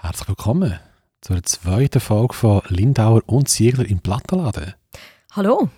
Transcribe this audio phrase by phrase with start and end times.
[0.00, 0.78] Herzlich willkommen
[1.20, 4.74] zur zweiten Folge von Lindauer und Ziegler im Plattenladen.
[5.32, 5.68] Hallo.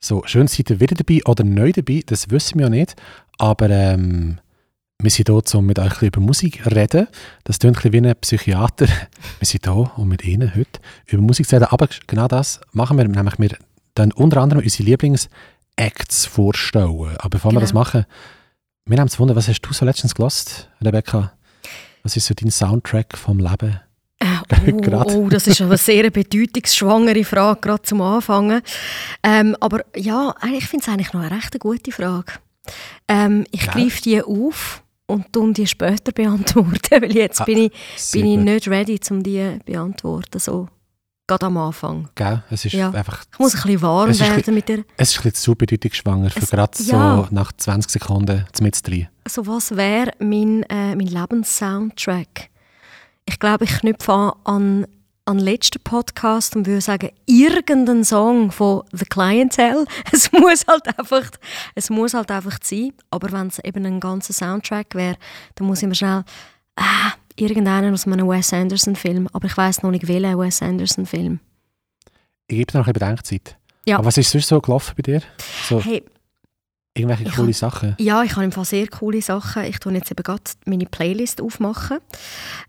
[0.00, 2.96] So, schön seid ihr wieder dabei oder neu dabei, das wissen wir ja nicht.
[3.38, 4.38] Aber ähm,
[5.00, 7.06] wir sind hier, um mit euch über Musik zu reden.
[7.44, 8.86] Das klingt ein bisschen wie ein Psychiater.
[9.38, 11.66] Wir sind hier, um mit Ihnen heute über Musik zu reden.
[11.70, 13.56] Aber genau das machen wir, nämlich wir
[13.94, 17.16] dann unter anderem unsere Lieblings-Acts vorstellen.
[17.18, 17.60] Aber bevor wir Genau.
[17.60, 18.04] das machen,
[18.86, 21.32] wir haben es Wunder, was hast du so letztens gelost, Rebecca?
[22.08, 23.80] Was ist so dein Soundtrack vom Leben?
[24.18, 28.62] Äh, oh, oh, das ist eine sehr bedeutungsschwangere Frage, gerade zum Anfangen.
[29.22, 32.32] Ähm, aber ja, ich finde es eigentlich noch eine recht gute Frage.
[33.08, 33.72] Ähm, ich Ja.
[33.72, 37.72] greife die auf und tun die später beantworten, weil jetzt Ah, bin ich,
[38.12, 40.38] bin ich nicht ready, um die zu beantworten.
[40.38, 40.66] So,
[41.28, 42.08] gerade am Anfang.
[42.16, 42.42] Gell?
[42.50, 42.90] Es ist Ja.
[42.90, 44.78] einfach Ich muss ein bisschen warm Es ist werden mit der.
[44.96, 47.16] Es ist ein bisschen zu bedeutungsschwanger, für Es- gerade ja.
[47.16, 49.06] so nach 20 Sekunden mit drin.
[49.28, 52.48] So was wäre mein, äh, mein Lebenssoundtrack?
[53.26, 54.86] Ich glaube, ich knüpfe an, an
[55.26, 59.84] an den letzten Podcast und würde sagen, irgendein Song von The Clientele.
[60.10, 61.22] Es muss halt einfach,
[61.74, 62.94] es muss halt einfach sein.
[63.10, 65.18] Aber wenn es eben ein ganzer Soundtrack wäre,
[65.56, 66.24] dann muss ich mir schnell
[66.76, 69.28] ah, irgendeinen aus einem Wes Anderson-Film.
[69.32, 71.40] Aber ich weiß noch nicht, welchen Wes Anderson-Film.
[72.48, 73.56] Ich gebe dir noch ein bisschen Bedenkzeit.
[73.86, 73.96] Ja.
[73.98, 75.22] Aber was ist sonst so gelaufen bei dir?
[75.68, 76.02] So Hey,
[76.94, 77.94] irgendwelche coole hab- Sachen?
[77.98, 79.64] Ja, ich habe im Fall sehr coole Sachen.
[79.64, 81.98] Ich tue jetzt eben gerade meine Playlist aufmachen,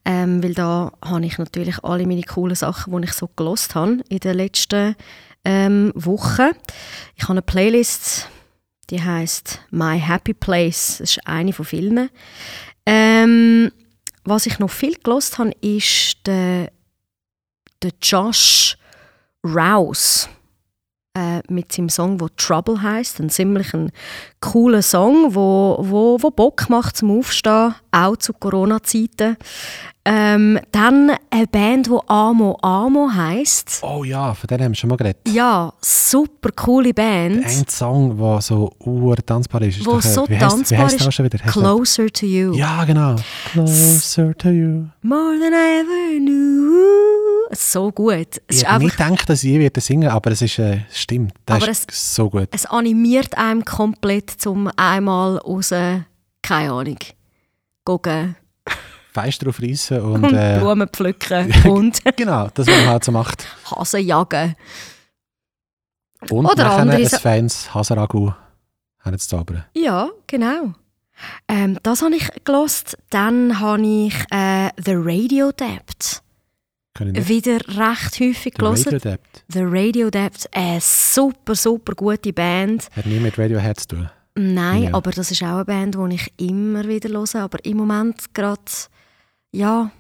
[0.06, 4.00] ähm, weil da habe ich natürlich alle meine coolen Sachen, die ich so gelost habe
[4.10, 4.96] in den letzten
[5.46, 6.52] ähm, Wochen.
[7.16, 8.30] Ich habe eine Playlist,
[8.90, 10.98] die heißt My Happy Place.
[11.00, 12.10] Das ist eine von vielen.
[12.86, 13.72] Ähm,
[14.30, 16.72] was ich noch viel gelost habe, ist der,
[17.82, 18.78] der Josh
[19.44, 20.30] Rouse
[21.18, 23.92] äh, mit seinem Song, wo Trouble heißt, ein ziemlich ein
[24.42, 29.36] cooler Song, wo, wo, wo Bock macht zum Aufstehen, auch zu Corona-Zeiten.
[30.06, 33.82] Ähm, dann eine Band, wo Amo Amo heißt.
[33.84, 35.22] Oh ja, von denen haben wir schon mal geredet.
[35.28, 37.46] Ja, super coole Band.
[37.46, 39.86] Ein Song, der so ur tanzbar ist.
[39.86, 41.38] Wo äh, so wie tanzbar wie heisst ist, der schon wieder?
[41.38, 42.54] Der- Closer to You.
[42.54, 43.18] Ja, genau.
[43.52, 44.86] Closer to you.
[45.04, 47.09] More than I ever knew.
[47.52, 48.42] So gut.
[48.48, 51.34] Es Ich hätte nicht gedacht, dass ich wieder singen aber es ist, äh, stimmt.
[51.46, 52.50] Das Aber ist so gut.
[52.52, 55.70] es animiert einem komplett zum einmal raus,
[56.42, 56.98] keine Ahnung,
[57.84, 58.36] gucken
[59.12, 63.48] Fenster aufreißen und, und äh, Blumen pflücken und genau, das, was man halt so macht.
[63.72, 64.56] Hasen jagen.
[66.30, 68.32] Und Oder nachher andere ein Sa- feines Hasaragu
[69.04, 69.66] herzaubern.
[69.74, 70.74] Ja, genau.
[71.48, 72.98] Ähm, das habe ich gelost.
[73.10, 76.22] Dann habe ich äh, The Radio nicht.
[77.00, 79.06] Wieder recht häufig Der Radio gelost.
[79.06, 82.90] Dept The Radio Dept, eine super, super gute Band.
[82.96, 84.10] hat nie mit Radiohead zu tun.
[84.36, 84.94] Nein, Ja.
[84.94, 87.36] aber das ist auch eine Band, die ich immer wieder höre.
[87.44, 88.62] Aber im Moment gerade,
[89.52, 89.92] ja,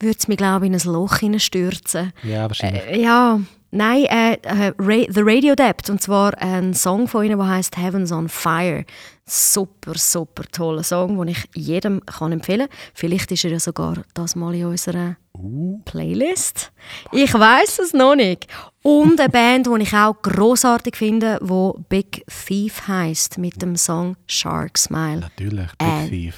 [0.00, 2.12] würde es mich, glaube ich, in ein Loch hineinstürzen.
[2.22, 2.82] Ja, wahrscheinlich.
[2.84, 3.40] Äh, ja,
[3.72, 4.72] nein, äh, äh,
[5.12, 5.90] The Radio Dept.
[5.90, 8.84] Und zwar ein Song von ihnen, der heißt Heavens on Fire.
[9.26, 12.78] Super, super toller Song, den ich jedem kann empfehlen kann.
[12.94, 16.70] Vielleicht ist er ja sogar das mal in unserer Uh, Playlist.
[17.10, 18.46] Ich weiß es noch nicht.
[18.82, 24.16] Und eine Band, die ich auch großartig finde, wo Big Thief heißt mit dem Song
[24.26, 25.20] Shark Smile.
[25.20, 25.68] natürlich.
[25.78, 26.08] Big Äh.
[26.08, 26.36] Thief.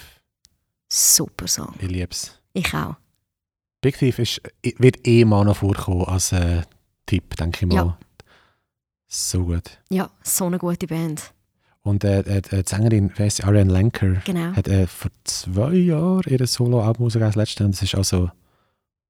[0.89, 1.75] Super Song.
[1.81, 2.39] Ich lieb's.
[2.53, 2.95] Ich auch.
[3.81, 4.41] Big Thief ist,
[4.79, 6.63] wird eh mal noch vorkommen als äh,
[7.07, 7.75] Tipp, denke ich mal.
[7.77, 7.99] Ja.
[9.07, 9.79] So gut.
[9.91, 11.33] Ja, so eine gute Band.
[11.83, 14.57] Und äh, äh, die Sängerin, wer ist Ariane Lenker, Genau.
[14.57, 18.31] hat äh, vor zwei Jahren ihr Solo-Album rausgegeben, das letzte, und das ist also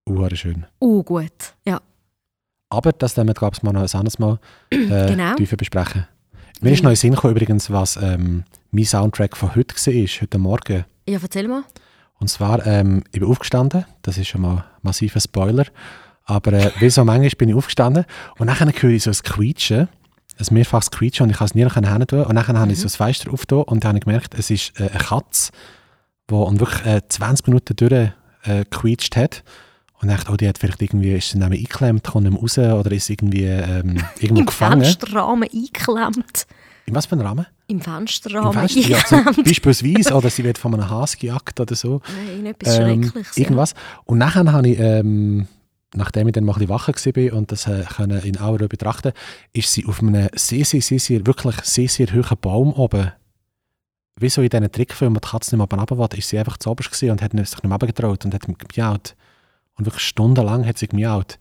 [0.07, 0.67] uhr schön.
[0.81, 1.55] Uh, gut.
[1.65, 1.81] Ja,
[2.69, 4.39] Aber das werden wir, glaube ich, mal noch ein anderes Mal
[4.71, 5.35] äh, Genau.
[5.37, 6.07] tiefer besprechen.
[6.61, 10.39] Mir ist noch in Sinn gekommen, übrigens, was ähm, mein Soundtrack von heute war, heute
[10.39, 10.85] Morgen.
[11.09, 11.63] ja erzähl mal.
[12.19, 15.67] Und zwar, ähm, ich bin aufgestanden, das ist schon mal ein massiver Spoiler,
[16.25, 18.05] aber äh, wie so manchmal bin ich aufgestanden
[18.39, 19.89] und dann höre ich so ein Quietschen,
[20.39, 22.85] ein mehrfaches Quietschen und ich kann es nie hin tun und dann habe ich so
[22.85, 25.53] das Fenster aufgetan und dann habe ich gemerkt, es ist äh, eine Katze,
[26.31, 29.45] die und wirklich äh, 20 Minuten durch äh, gequietscht hat
[30.01, 32.59] und ich dachte, oh, die hat vielleicht irgendwie, ist sie neben eingeklemmt, kommt nicht raus
[32.59, 34.83] oder ist irgendwie ähm, irgendwo Im gefangen.
[34.83, 36.47] Fensterrahmen eingeklemmt.
[36.87, 37.47] In was für einem Rahmen?
[37.67, 38.81] Im Im Fensterrahmen Fenster?
[38.81, 39.45] Ja, so, eingeklemmt.
[39.49, 42.03] beispielsweise, oder sie wird von einem Hase gejagt oder so.
[42.27, 43.37] Nein, etwas Schreckliches.
[43.37, 43.43] ja.
[43.43, 43.75] Irgendwas.
[44.05, 45.47] Und nachher habe ich, ähm,
[45.97, 49.13] nachdem ich dann mal ein bisschen wacher war und das äh, können in Auer betrachten,
[49.53, 53.13] ist sie auf einem sehr, sehr, sehr, sehr, wirklich sehr, sehr hohen Baum oben.
[54.17, 56.57] Wie so in diesen Trickfilmen, wo die Katze nicht mehr runter will, ist sie einfach
[56.59, 59.17] zu oberst und hat sich nicht mehr runtergetraut und hat gemiaut.
[59.77, 61.39] Und wirklich stundenlang hat sie gemiaut.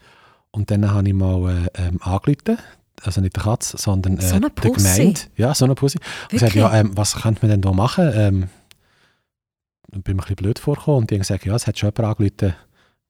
[0.52, 2.58] Und dann habe ich mal äh, ähm, angerufen,
[3.02, 4.50] also nicht der Katze, sondern äh, So der?
[4.50, 5.22] Gemeinde.
[5.36, 6.00] Ja, so eine Pussy.
[6.24, 8.12] Und gesagt, ja, ähm, was könnte man denn da machen?
[8.14, 8.50] Ähm,
[9.90, 11.78] dann bin ich mir ein bisschen blöd vorgekommen und die haben gesagt, ja, es hat
[11.78, 12.56] schon jemand angerufen,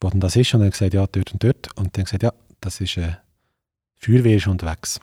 [0.03, 1.69] wo denn das ist und dann gesagt, ja, dort und dort.
[1.77, 3.13] Und dann gesagt, ja, das ist äh,
[3.95, 4.99] Feuerwehr ist unterwegs.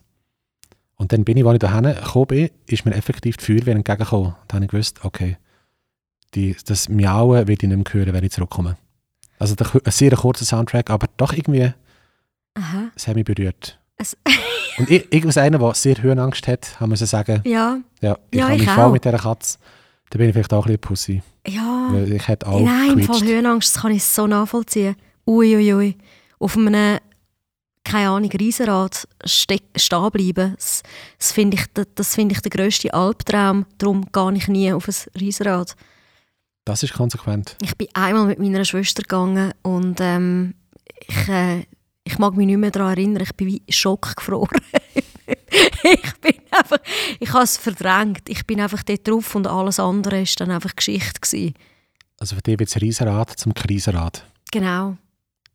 [0.97, 4.35] Und dann bin ich, als ich dahin gekommen bin, ist mir effektiv die Feuerwehr entgegengekommen.
[4.49, 5.39] Da habe ich gewusst, okay,
[6.35, 8.77] die, das Miauen will ich nicht mehr hören, wenn ich zurückkomme.
[9.39, 11.73] Also der, ein sehr kurzer Soundtrack, aber doch irgendwie,
[12.55, 12.91] Aha.
[12.95, 13.79] es hat mich berührt.
[13.97, 14.17] Es,
[14.79, 18.39] Und ich, ich als einer, der sehr Höhenangst hat, haben wir sagen, ja, ja, ich
[18.39, 19.59] Ja, habe ich mich voll mit dieser Katze.
[20.11, 21.23] Da bin ich vielleicht auch ein bisschen Pussy.
[21.55, 21.89] Ja.
[21.91, 23.23] Weil ich hätte auch Nein, im Fall.
[23.23, 24.97] Höhenangst, das kann ich so nachvollziehen.
[25.27, 25.73] Uiuiui.
[25.73, 25.97] Ui, ui.
[26.39, 26.99] Auf einem,
[27.85, 30.83] keine Ahnung, Riesenrad ste stehen bleiben, das,
[31.19, 33.67] das finde ich, das, das find ich der grösste Albtraum.
[33.79, 35.77] Darum gehe ich nie auf ein Riesenrad.
[36.65, 37.57] Das ist konsequent.
[37.63, 40.55] Ich bin einmal mit meiner Schwester gegangen und ähm,
[41.07, 41.67] ich, äh,
[42.05, 43.23] ich mag mich nicht mehr daran erinnern.
[43.23, 44.61] Ich bin wie schockgefroren.
[45.93, 46.79] ich bin einfach,
[47.19, 48.29] ich habe es verdrängt.
[48.29, 51.21] Ich bin einfach dort drauf und alles andere war dann einfach Geschichte.
[51.21, 51.55] Gewesen.
[52.19, 54.25] Also für dich wird es Riesenrad zum Krisenrad.
[54.51, 54.97] Genau.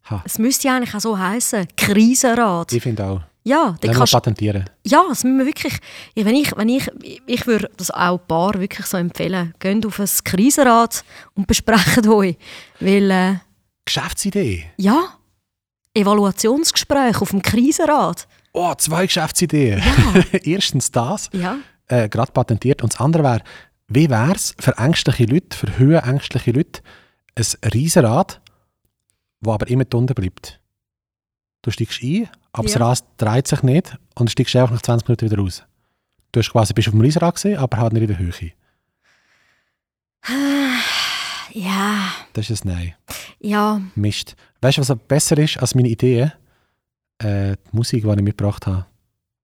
[0.10, 0.22] Ha.
[0.26, 2.72] Es müsste ja eigentlich auch so heißen, Krisenrad.
[2.72, 3.22] Ich finde auch.
[3.48, 4.68] Ja, dann kannst, patentieren.
[4.84, 5.78] ja, das müssen wir wirklich.
[6.16, 6.90] Ja, wenn ich, wenn ich,
[7.28, 9.54] ich würde das auch ein paar wirklich so empfehlen.
[9.60, 11.06] Geht auf ein Krisenrad
[11.36, 12.38] und besprecht euch,
[12.80, 13.36] weil äh,
[13.86, 14.66] Geschäftsidee.
[14.78, 15.20] ja,
[15.94, 18.28] Evaluationsgespräch auf dem Krisenrad.
[18.58, 19.80] Oh, zwei Geschäftsideen.
[19.80, 20.24] Ja.
[20.44, 21.58] Erstens das, Ja,
[21.88, 22.82] äh, gerade patentiert.
[22.82, 23.42] Und das andere wäre,
[23.88, 26.82] wie wäre es für ängstliche Leute, für höhenängstliche Leute,
[27.38, 28.42] ein Riesenrad,
[29.42, 30.62] das aber immer unten bleibt.
[31.64, 32.86] Du steigst ein, aber das Ja.
[32.88, 35.64] Rad dreht sich nicht und steigst einfach nach 20 Minuten wieder raus.
[36.32, 38.52] Du hast quasi, bist auf dem Riesenrad gewesen, aber halt nicht in der Höhe.
[41.54, 42.94] ja, Das ist ein Nein.
[43.40, 43.82] ja.
[43.96, 44.36] Mist.
[44.62, 46.32] Weißt du, was besser ist als meine Idee?
[47.20, 48.86] Äh, die Musik, die ich mitgebracht habe.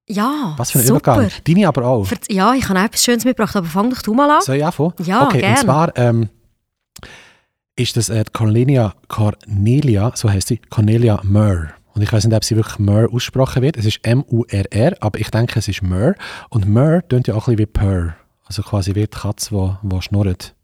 [0.10, 1.14] Ja, Was für ein super.
[1.14, 1.32] Übergang.
[1.48, 2.06] Deine aber auch.
[2.06, 4.42] Ver- Ja, ich habe auch etwas Schönes mitgebracht, aber fang doch du mal an.
[4.42, 4.94] Soll ich anfangen?
[5.04, 5.52] Ja, okay, gern.
[5.52, 6.30] und zwar ähm,
[7.76, 11.70] ist das äh, Cornelia Cornelia, so heißt sie, Cornelia Murr.
[11.94, 13.78] Und ich weiß nicht, ob sie wirklich Murr ausgesprochen wird.
[13.78, 16.16] Es ist M-U-R-R, aber ich denke, es ist Murr.
[16.50, 18.16] Und Murr tönt ja auch ein bisschen wie Purr.
[18.46, 19.50] Also quasi wie die Katze,
[19.82, 20.56] die, die schnurrt.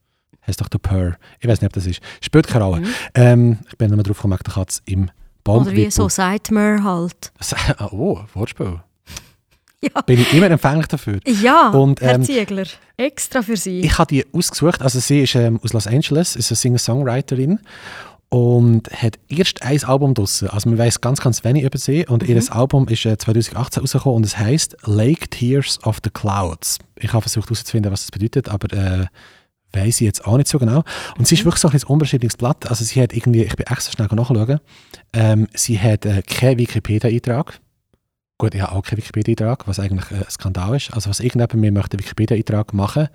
[0.45, 1.15] Heißt doch der Purr.
[1.39, 2.01] Ich weiß nicht, ob das ist.
[2.21, 2.81] Spielt keine Rolle.
[2.81, 2.87] Mhm.
[3.13, 5.09] Ähm, ich bin nochmal drauf gekommen, die Katze im
[5.47, 5.61] Baum.
[5.63, 7.31] Oder wie so sagt man halt.
[7.91, 8.79] Oh, Wortspiel.
[9.79, 11.19] Ja, Bin ich immer empfänglich dafür.
[11.23, 12.65] ja Und, Herr ähm, Ziegler,
[12.97, 13.81] extra für Sie.
[13.81, 14.81] Ich habe die ausgesucht.
[14.81, 17.59] Also sie ist ähm, aus Los Angeles, ist eine Singer-Songwriterin
[18.29, 20.49] und hat erst ein Album draussen.
[20.49, 22.05] Also man weiß ganz, ganz wenig über sie.
[22.07, 26.79] Und ihr Album ist äh, 2018 rausgekommen und es heißt Lake Tears of the Clouds.
[26.95, 29.05] Ich habe versucht herauszufinden, was das bedeutet, aber äh,
[29.73, 30.83] weiß ich jetzt auch nicht so genau.
[31.17, 32.69] Und sie ist wirklich so ein unbeschriebenes Blatt.
[32.69, 34.59] Also sie hat irgendwie, ich bin extra schnell nachschauen,
[35.13, 37.59] ähm, sie hat äh, keinen Wikipedia-Eintrag.
[38.37, 40.93] Gut, ich habe auch keinen Wikipedia-Eintrag, was eigentlich äh, ein Skandal ist.
[40.93, 43.09] Also was irgendjemand mir möchte einen Wikipedia-Eintrag machen,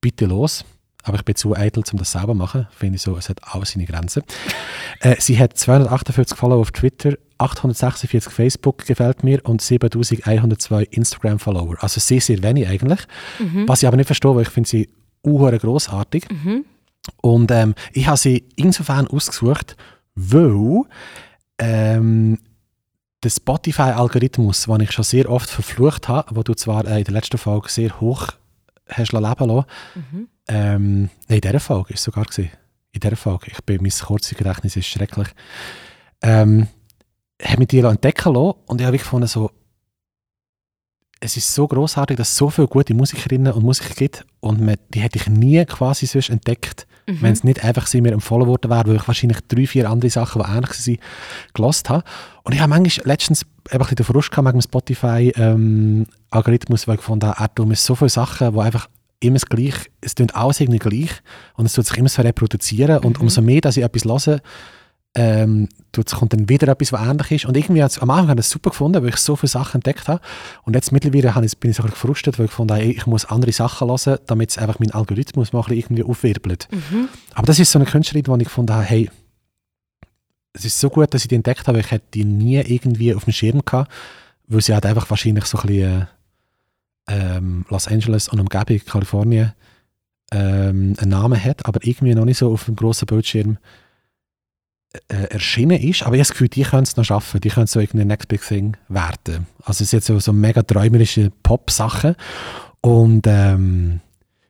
[0.00, 0.64] bitte los.
[1.02, 2.68] Aber ich bin zu eitel, um das selber zu machen.
[2.70, 4.22] Finde ich so, es hat auch seine Grenzen.
[5.00, 11.76] äh, sie hat 248 Follower auf Twitter, 846 Facebook gefällt mir und 7102 Instagram-Follower.
[11.80, 13.00] Also sehr, sehr wenig eigentlich.
[13.38, 13.66] Mhm.
[13.66, 14.90] Was ich aber nicht verstehe, weil ich finde sie
[15.22, 16.26] unhure grossartig.
[16.30, 16.64] Mhm.
[17.22, 19.76] Und ähm, ich habe sie insofern ausgesucht,
[20.14, 20.82] weil
[21.58, 22.38] ähm,
[23.22, 27.14] der Spotify-Algorithmus, den ich schon sehr oft verflucht habe, wo du zwar äh, in der
[27.14, 28.28] letzten Folge sehr hoch
[28.88, 29.64] hast leben lassen,
[29.94, 30.28] Mhm.
[30.48, 32.50] ähm, nein, in dieser Folge ist es sogar gewesen.
[32.92, 35.28] In dieser Folge, ich bin, mein Kurzzeitgedächtnis ist schrecklich,
[36.22, 36.66] ähm,
[37.42, 39.50] habe mich die entdecken lassen und ich habe gefunden, so,
[41.20, 44.76] es ist so großartig, dass es so viele gute Musikerinnen und Musiker gibt und man,
[44.94, 47.22] die hätte ich nie quasi sonst entdeckt, Mhm.
[47.22, 50.10] wenn es nicht einfach sie mir empfohlen worden wäre, weil ich wahrscheinlich drei, vier andere
[50.10, 50.98] Sachen, die ähnlich waren,
[51.54, 52.04] gelost habe.
[52.44, 57.00] Und ich habe manchmal letztens einfach ein den Frust gehabt wegen dem Spotify-Algorithmus, weil ich
[57.00, 58.88] gefunden habe, er tut mir so viele Sachen, die einfach
[59.20, 61.10] immer das Gleiche, es tut alles irgendwie gleich
[61.54, 63.22] und es tut sich immer so reproduzieren und Mhm.
[63.24, 64.40] umso mehr, dass ich etwas höre,
[65.14, 67.44] ähm, tut, kommt dann wieder etwas, was ähnlich ist.
[67.46, 69.78] Und irgendwie hat's, am Anfang habe ich das super gefunden, weil ich so viele Sachen
[69.78, 70.20] entdeckt habe.
[70.62, 72.92] Und jetzt mittlerweile habe ich, bin ich so ein bisschen gefrustet, weil ich habe, ey,
[72.92, 76.68] ich muss andere Sachen hören, damit es einfach meinen Algorithmus mal irgendwie aufwirbelt.
[76.70, 77.08] Mhm.
[77.34, 79.10] Aber das ist so eine Künstlerin, wo ich gefunden habe, hey,
[80.52, 83.14] es ist so gut, dass ich die entdeckt habe, weil ich hätte die nie irgendwie
[83.14, 83.90] auf dem Schirm gehabt,
[84.46, 86.08] weil sie halt einfach wahrscheinlich so ein bisschen
[87.08, 89.52] äh, ähm, Los Angeles und Umgebung, Kalifornien,
[90.32, 93.58] ähm, einen Namen hat, aber irgendwie noch nicht so auf dem grossen Bildschirm
[95.08, 96.02] äh, erschienen ist.
[96.02, 98.28] Aber ich habe das Gefühl, die können es noch schaffen, die können so irgendein Next
[98.28, 99.46] Big Thing werden.
[99.64, 102.16] Also es sind jetzt so, so mega träumerische Pop-Sachen
[102.80, 104.00] und ähm,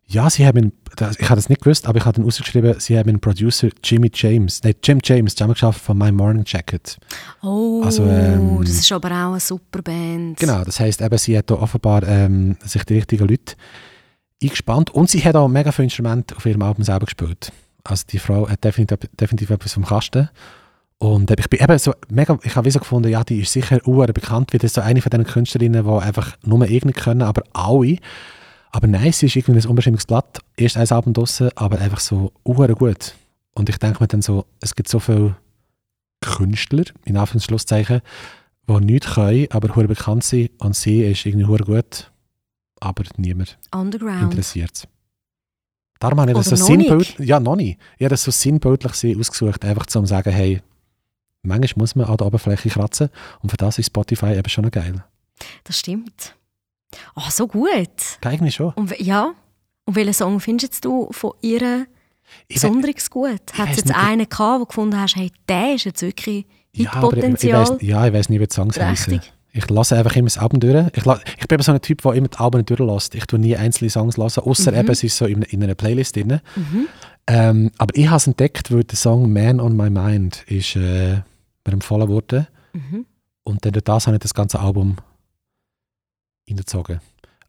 [0.07, 0.73] ja, sie haben,
[1.21, 4.11] ich habe das nicht gewusst, aber ich habe dann ausgeschrieben, sie haben einen Producer Jimmy
[4.13, 6.99] James, nein, Jim James, zusammengeschafft von My Morning Jacket.
[7.43, 10.37] Oh, Also, ähm, das ist aber auch eine super Band.
[10.39, 13.55] Genau, das heisst eben, sie hat da offenbar ähm, sich die richtigen Leute
[14.43, 17.53] eingespannt und sie hat auch mega viele Instrumente auf ihrem Album selber gespielt.
[17.85, 20.29] Also die Frau hat definitiv, definitiv etwas vom Kasten
[20.99, 23.87] Und äh, ich bin eben so mega, ich habe so gefunden, ja, die ist sicher
[23.87, 27.43] uhr bekannt, wie das so eine von diesen Künstlerinnen, die einfach nur irgendwie können, aber
[27.53, 27.97] alle.
[28.73, 30.41] Aber nein, sie ist irgendwie ein unbestimmtes Blatt.
[30.57, 33.15] Erst ein Abend draussen, aber einfach so uhr gut.
[33.55, 35.37] Und ich denke mir dann so, es gibt so viele
[36.21, 38.01] Künstler, in Anführungszeichen,
[38.69, 40.51] die nichts können, aber hure bekannt sind.
[40.59, 42.13] Und sie ist irgendwie hure gut,
[42.79, 44.23] aber niemand Underground.
[44.23, 44.89] interessiert es.
[46.00, 48.95] Darum habe ich das Oder so sinnbildlich, ja noch nicht, ich habe das so sinnbildlich
[48.95, 50.62] sie ausgesucht, einfach zu sagen, hey,
[51.42, 53.11] manchmal muss man an der Oberfläche kratzen
[53.42, 55.04] und für das ist Spotify eben schon geil.
[55.62, 56.35] Das stimmt.
[57.14, 58.19] Ah, so gut.
[58.23, 58.73] Eigentlich schon.
[58.75, 59.35] Und, ja.
[59.85, 61.87] Und welchen Song findest du von ihr
[62.49, 63.40] besonders gut?
[63.52, 63.97] Hat es jetzt nicht.
[63.97, 67.78] einen gehabt, wo du gefunden hast, hey, der ist jetzt wirklich Hitpotenzial?
[67.80, 69.21] ja, ich weiß nicht, wie die Songs heißen.
[69.52, 70.87] Ich lasse einfach immer das Album durch.
[70.95, 73.14] Ich, la- ich bin so ein Typ, der immer die Alben durchlässt.
[73.16, 74.78] Ich tue nie einzelne Songs hören, außer Mhm.
[74.78, 76.40] eben, es ist so in, in einer Playlist drin.
[76.54, 76.87] Mhm.
[77.26, 81.14] Ähm, aber ich habe es entdeckt, weil der Song «Man on My Mind» ist äh,
[81.66, 82.47] mir empfohlen wurde.
[82.73, 83.07] Mhm.
[83.42, 84.97] Und dann durch das habe ich das ganze Album
[86.49, 87.00] reingezogen.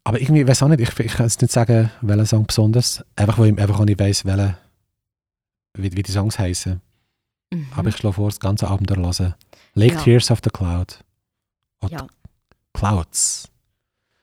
[0.04, 3.04] Aber irgendwie, ich weiß auch nicht, ich, ich kann jetzt nicht sagen, welcher Song besonders.
[3.14, 4.56] Einfach, weil ich einfach auch nicht weiss, welche,
[5.78, 6.80] wie, wie die Songs heißen.
[7.52, 7.66] Mhm.
[7.76, 9.34] Aber ich schlage vor, das ganze Album durchlassen.
[9.74, 10.00] Lake Ja.
[10.00, 10.98] Tears of the Cloud.
[11.82, 12.06] Oder Ja.
[12.72, 13.48] Clouds.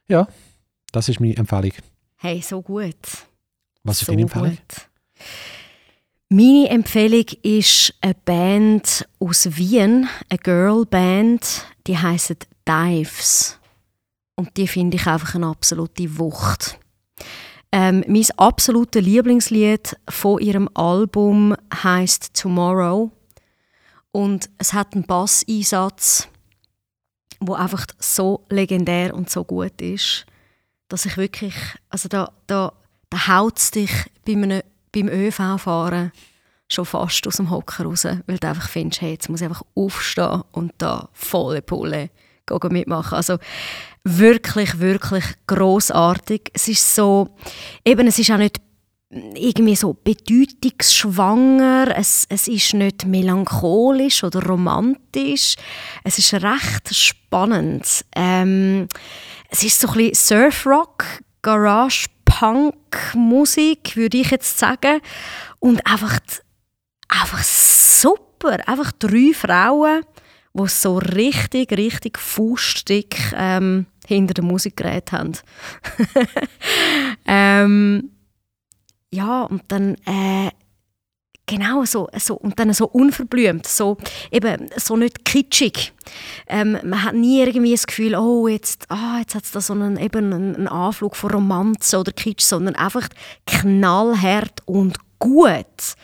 [0.08, 0.28] Ja,
[0.92, 1.72] das ist meine Empfehlung.
[2.18, 2.96] Hey, so gut.
[3.84, 4.50] Was ist so deine Empfehlung?
[4.50, 4.90] Gut.
[6.30, 13.58] Meine Empfehlung ist eine Band aus Wien, eine Girlband, die heißt Dives.
[14.36, 16.80] Und die finde ich einfach eine absolute Wucht.
[17.72, 23.12] Ähm, mein absolutes Lieblingslied von ihrem Album heißt Tomorrow
[24.12, 26.28] und es hat einen Basseinsatz,
[27.40, 30.26] wo einfach so legendär und so gut ist,
[30.88, 31.56] dass ich wirklich,
[31.90, 32.74] also da, da,
[33.10, 33.92] da haut es dich
[34.26, 36.12] bei einem, beim ÖV-Fahren
[36.68, 39.64] schon fast aus dem Hocker raus, weil du einfach findest, hey, jetzt muss ich einfach
[39.76, 42.10] aufstehen und da volle Pulle
[42.70, 43.16] mitmachen.
[43.16, 43.38] Also
[44.04, 46.50] wirklich, wirklich großartig.
[46.54, 47.30] Es ist so,
[47.86, 48.60] eben, es ist auch nicht
[49.10, 55.56] irgendwie so bedeutungsschwanger, es, es ist nicht melancholisch oder romantisch,
[56.04, 58.06] es ist recht spannend.
[58.16, 58.88] Ähm,
[59.50, 61.06] es ist so ein bisschen Surfrock,
[61.42, 62.76] Garage, Punk,
[63.16, 65.02] Musik, würde ich jetzt sagen.
[65.58, 66.20] Und einfach,
[67.08, 68.60] einfach super.
[68.68, 70.04] Einfach drei Frauen,
[70.54, 75.34] die so richtig, richtig fußstick ähm, hinter dem Musikgerät haben.
[77.26, 78.12] ähm,
[79.12, 80.52] ja, und dann äh,
[81.50, 83.98] genau so, so und dann so unverblümt, so
[84.32, 85.94] eben so nicht kitschig.
[86.48, 89.74] Ähm, man hat nie irgendwie das Gefühl, oh jetzt, ah, jetzt hat es da so
[89.74, 93.08] einen, eben einen, Anflug von Romanze oder Kitsch, sondern einfach
[93.46, 95.96] knallhart und gut.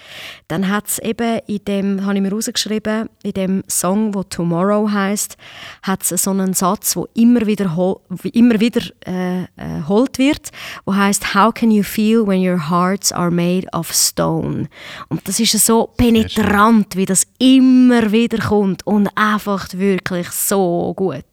[0.47, 4.91] Dann hat es eben in dem, habe ich mir rausgeschrieben, in dem Song, wo Tomorrow
[4.91, 5.37] heißt,
[5.83, 8.01] hat es so einen Satz, wo immer wieder, hol-
[8.33, 9.47] immer wieder äh, äh,
[9.87, 10.49] holt wird,
[10.85, 14.67] wo heißt How can you feel when your hearts are made of stone?
[15.09, 21.23] Und das ist so penetrant, wie das immer wieder kommt und einfach wirklich so gut.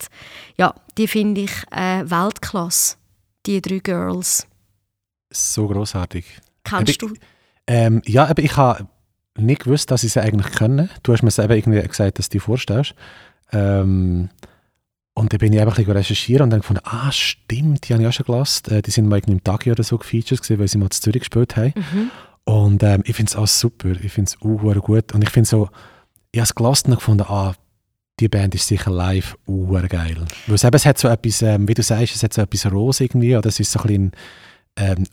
[0.56, 2.96] Ja, die finde ich äh, Weltklasse,
[3.44, 4.46] die drei Girls.
[5.30, 6.24] So großartig.
[6.64, 7.14] Kennst du?
[7.66, 8.86] Ähm, ja, aber ich habe
[9.38, 10.90] nicht gewusst, dass ich sie eigentlich können.
[11.02, 12.94] Du hast mir eben irgendwie gesagt, dass du dir vorstellst.
[13.52, 14.28] Ähm,
[15.14, 18.02] und dann bin ich einfach ein bisschen recherchieren und dann gefunden, ah, stimmt, die habe
[18.02, 18.74] ich auch schon gelassen.
[18.74, 21.00] Äh, die sind mal irgendwie im Tag oder so gefeatured gewesen, weil sie mal zu
[21.02, 21.74] Zürich gespielt haben.
[21.76, 22.10] Mhm.
[22.44, 23.90] Und ähm, ich finde es auch super.
[24.02, 25.12] Ich finde es auch gut.
[25.14, 25.68] Und ich finde so,
[26.32, 27.54] ich habe es gelassen und gefunden, ah,
[28.20, 30.16] die Band ist sicher live auch geil.
[30.46, 32.70] Weil es, eben, es hat so etwas, ähm, wie du sagst, es hat so etwas
[32.70, 34.12] Rose irgendwie, oder es ist so ein bisschen
[34.76, 35.04] ähm,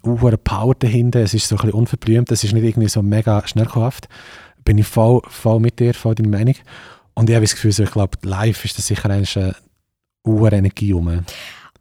[0.43, 4.07] Power dahinter, es ist so ein bisschen unverblümt, es ist nicht irgendwie so mega schnellhaft.
[4.63, 6.55] Bin ich voll, voll mit dir, voll deiner Meinung.
[7.13, 9.55] Und ich habe das Gefühl, so, ich glaube, live ist das sicher eine
[10.25, 11.25] hohe Energie rum.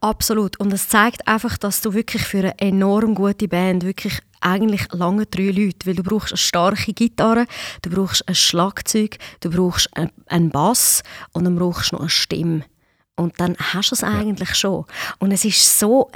[0.01, 0.59] Absolut.
[0.61, 5.27] Und es zeigt einfach, dass du wirklich für eine enorm gute Band wirklich eigentlich lange
[5.27, 7.47] drei Leute, weil du brauchst eine starke Gitarre,
[7.83, 12.11] du brauchst ein Schlagzeug, du brauchst ein- einen Bass und dann brauchst du noch eine
[12.11, 12.63] Stimme.
[13.17, 14.85] Und dann hast du es eigentlich schon.
[15.19, 16.11] Und es ist so,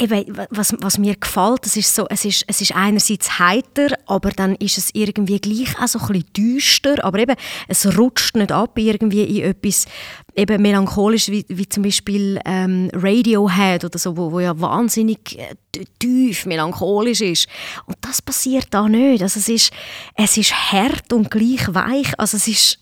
[0.00, 4.30] eben, was, was mir gefällt, es ist, so, es, ist, es ist einerseits heiter, aber
[4.30, 7.36] dann ist es irgendwie gleich auch so ein bisschen düster, aber eben,
[7.68, 9.86] es rutscht nicht ab irgendwie in etwas
[10.34, 15.54] eben melancholisch, wie, wie zum Beispiel ähm, Radiohead oder so, wo, wo ja wahnsinnig äh,
[15.98, 17.48] tief melancholisch ist.
[17.86, 19.22] Und das passiert da nicht.
[19.22, 19.72] Also es ist,
[20.14, 22.18] es ist hart und gleich weich.
[22.18, 22.78] Also es ist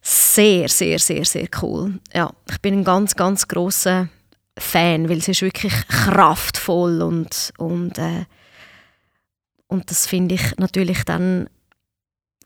[0.00, 1.98] sehr, sehr, sehr, sehr cool.
[2.14, 4.08] Ja, ich bin ein ganz, ganz großer
[4.58, 8.24] Fan, weil es ist wirklich kraftvoll und und äh,
[9.68, 11.48] und das finde ich natürlich dann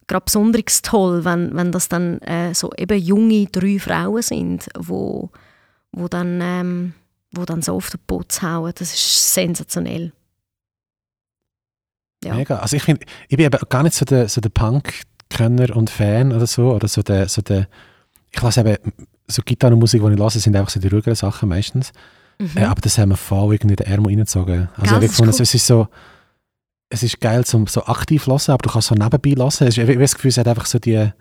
[0.07, 5.31] gerade besonders toll, wenn, wenn das dann äh, so eben junge drei Frauen sind, wo,
[5.91, 6.93] wo, dann, ähm,
[7.31, 8.73] wo dann so auf den Putz hauen.
[8.75, 10.11] Das ist sensationell.
[12.23, 12.35] Ja.
[12.35, 12.59] Mega.
[12.59, 16.33] Also ich finde, ich bin eben gar nicht so der, so der Punk-Könner und Fan
[16.33, 17.67] oder so, oder so der, so der
[18.31, 18.77] ich lasse eben,
[19.33, 21.91] so Gitarrenmusik, die ich lasse, sind einfach so die ruhigeren Sachen meistens.
[22.39, 22.51] Mhm.
[22.55, 24.69] Äh, aber das haben wir voll irgendwie in den Ärmel reingezogen.
[24.77, 25.41] Also ich gefunden, cool.
[25.41, 25.87] es ist so,
[26.89, 29.67] es ist geil zum so aktiv lassen, aber du kannst so nebenbei lassen.
[29.67, 31.11] Ich habe das Gefühl, es hat einfach so die,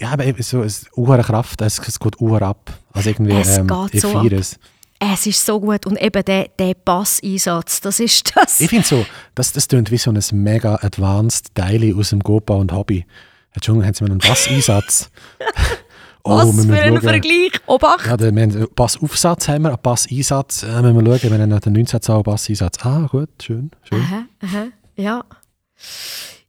[0.00, 2.72] ja, aber so eine Kraft, es, es geht uhr ab.
[2.92, 4.32] Also irgendwie, es ähm, geht so ab.
[4.32, 4.58] Es.
[4.98, 8.60] es ist so gut und eben der, der Bass-Einsatz, das ist das.
[8.60, 12.54] Ich finde so, das, das klingt wie so ein mega advanced Teil aus dem Gopa
[12.54, 13.06] und Hobby.
[13.52, 15.10] Entschuldigung, haben Sie mal einen Basseinsatz?
[16.24, 17.52] oh, Was für ein Vergleich?
[17.66, 18.06] Obacht!
[18.06, 20.62] Ja, wir haben Bassaufsatz haben wir, einen Basseinsatz.
[20.62, 22.84] Äh, müssen wir schauen, wir haben den 19 Zahl Basseinsatz.
[22.84, 23.70] Ah, gut, schön.
[23.82, 24.00] schön.
[24.00, 24.64] Aha, aha,
[24.96, 25.24] ja.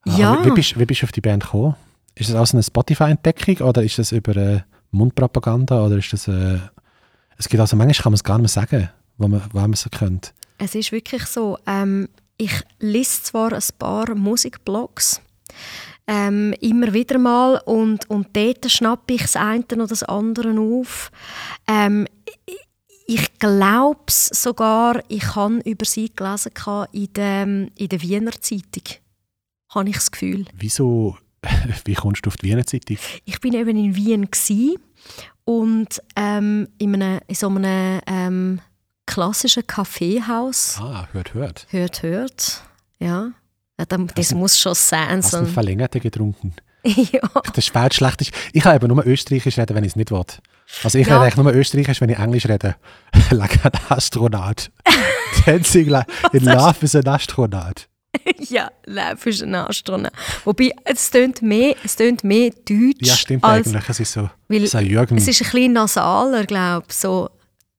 [0.05, 0.39] Ah, ja.
[0.43, 1.75] Wie, wie, bist, wie bist du auf die Band gekommen?
[2.15, 4.61] Ist das aus einer Spotify-Entdeckung oder ist das über äh,
[4.91, 6.27] Mundpropaganda oder ist das...
[6.27, 6.59] Äh,
[7.37, 9.73] es gibt also manchmal kann man es gar nicht mehr sagen, wo man, wo man
[9.73, 10.31] es könnte.
[10.59, 15.21] Es ist wirklich so, ähm, ich lese zwar ein paar Musikblogs,
[16.07, 21.11] ähm, immer wieder mal und, und dort schnappe ich das eine oder das andere auf.
[21.67, 22.07] Ähm,
[23.05, 26.51] ich glaube sogar, ich habe über sie gelesen
[26.91, 28.83] in der, in der Wiener Zeitung.
[29.69, 30.45] Habe ich das Gefühl.
[30.53, 31.17] Wieso?
[31.85, 32.97] Wie kommst du auf die Wiener Zeitung?
[33.25, 34.29] Ich bin eben in Wien
[35.45, 38.61] und ähm, in, einem, in so einem ähm,
[39.05, 40.77] klassischen Kaffeehaus.
[40.79, 41.67] Ah, hört, hört.
[41.69, 42.63] Hört, hört.
[42.99, 43.31] Ja.
[43.79, 45.17] Ja, das hast muss schon sein.
[45.17, 46.53] Hast du einen Verlängerten getrunken?
[46.83, 47.21] ja.
[47.53, 48.31] Das ist schlecht.
[48.51, 50.23] Ich kann eben nur Österreichisch reden, wenn ich es nicht will.
[50.83, 51.15] Also ich ja.
[51.15, 52.75] rede eigentlich nur Österreichisch, wenn ich Englisch rede.
[53.31, 54.69] like ein Astronaut.
[55.45, 55.87] Dancing
[56.33, 57.87] in Love is an Astronaut.
[58.49, 60.11] ja, Love ist ein Astronaut.
[60.43, 63.07] Wobei, es tönt mehr, es tönt mehr Deutsch.
[63.07, 63.89] Ja, stimmt als, eigentlich.
[63.89, 65.17] Es ist so, weil so Jürgen.
[65.17, 66.95] Es ist ein bisschen nasaler, glaube ich.
[66.95, 67.29] So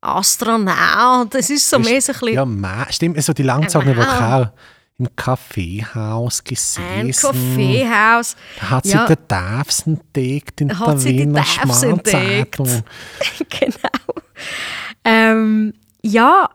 [0.01, 2.63] Astronaut, es ist so ist, mehr so ein bisschen...
[2.63, 4.53] Ja, stimmt, so die langzogene Vokal
[4.99, 6.85] im Kaffeehaus gesessen.
[6.85, 8.37] Ein Kaffeehaus.
[8.61, 9.07] Da hat sie ja.
[9.07, 12.85] den Davs entdeckt in hat der Wiener Schmalzeitung.
[13.51, 14.23] genau.
[15.05, 16.49] Ähm, ja,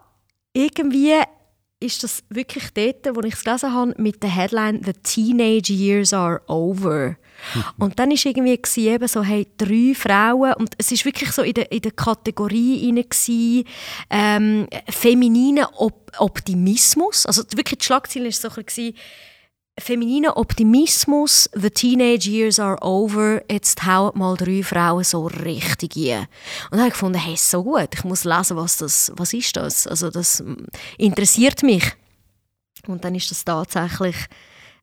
[0.54, 1.16] irgendwie
[1.80, 6.14] ist das wirklich dort, wo ich es gelesen habe, mit der Headline «The Teenage Years
[6.14, 7.18] are over».
[7.78, 11.54] Und dann war irgendwie eben so, hey, drei Frauen und es war wirklich so in
[11.54, 13.66] der, in der Kategorie rein,
[14.10, 18.96] ähm, femininer Op Optimismus, also wirklich die Schlagzeile war so ein bisschen,
[19.80, 26.28] femininer Optimismus, the teenage years are over, jetzt hauen mal drei Frauen so richtig ein.
[26.66, 29.56] Und dann habe ich gefunden, hey, so gut, ich muss lesen, was das, was ist
[29.56, 29.88] das?
[29.88, 30.44] Also das
[30.98, 31.84] interessiert mich.
[32.88, 34.16] Und dann ist das tatsächlich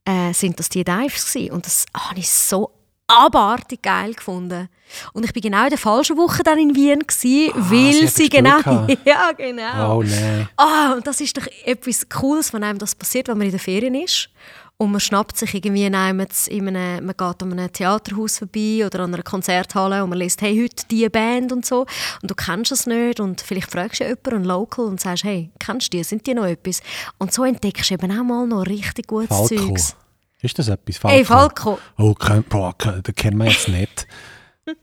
[0.07, 1.53] äh, sind das die Dives gewesen.
[1.53, 2.71] Und das habe ich so
[3.09, 4.69] abartig geil gefunden.
[5.13, 8.07] Und ich bin genau in der falschen Woche dann in Wien gewesen, ah, weil sie,
[8.07, 8.59] sie genau,
[9.05, 9.99] ja genau.
[9.99, 10.49] Oh nein.
[10.57, 13.61] Ah, und das ist doch etwas Cooles, wenn einem das passiert, wenn man in der
[13.61, 14.31] Ferien ist
[14.79, 18.85] und man schnappt sich irgendwie in einem, in einem, man geht an einem Theaterhaus vorbei
[18.85, 21.87] oder an einer Konzerthalle und man liest, hey, heute diese Band und so
[22.21, 25.51] und du kennst es nicht und vielleicht fragst du jemanden, einen Local und sagst, hey,
[25.59, 26.83] kennst du die, sind die noch etwas?
[27.19, 29.57] Und so entdeckst du eben auch mal noch richtig gutes Falco.
[29.57, 29.97] Zeugs.
[30.43, 30.99] Ist das etwas?
[30.99, 31.17] Falco?
[31.17, 31.79] Hey, Falco.
[31.97, 32.15] Oh,
[32.49, 34.07] boah, den kennen wir jetzt nicht.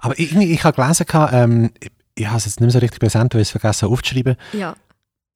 [0.00, 1.70] Aber ich, ich habe gelesen, ähm,
[2.14, 4.36] ich habe es jetzt nicht mehr so richtig präsent, weil ich es vergessen aufzuschreiben.
[4.52, 4.74] Ja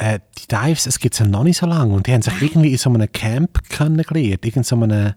[0.01, 2.41] äh, die Dives, es gibt es ja noch nicht so lange und die haben sich
[2.41, 5.13] irgendwie in so einem Camp kennengelernt, irgend so einem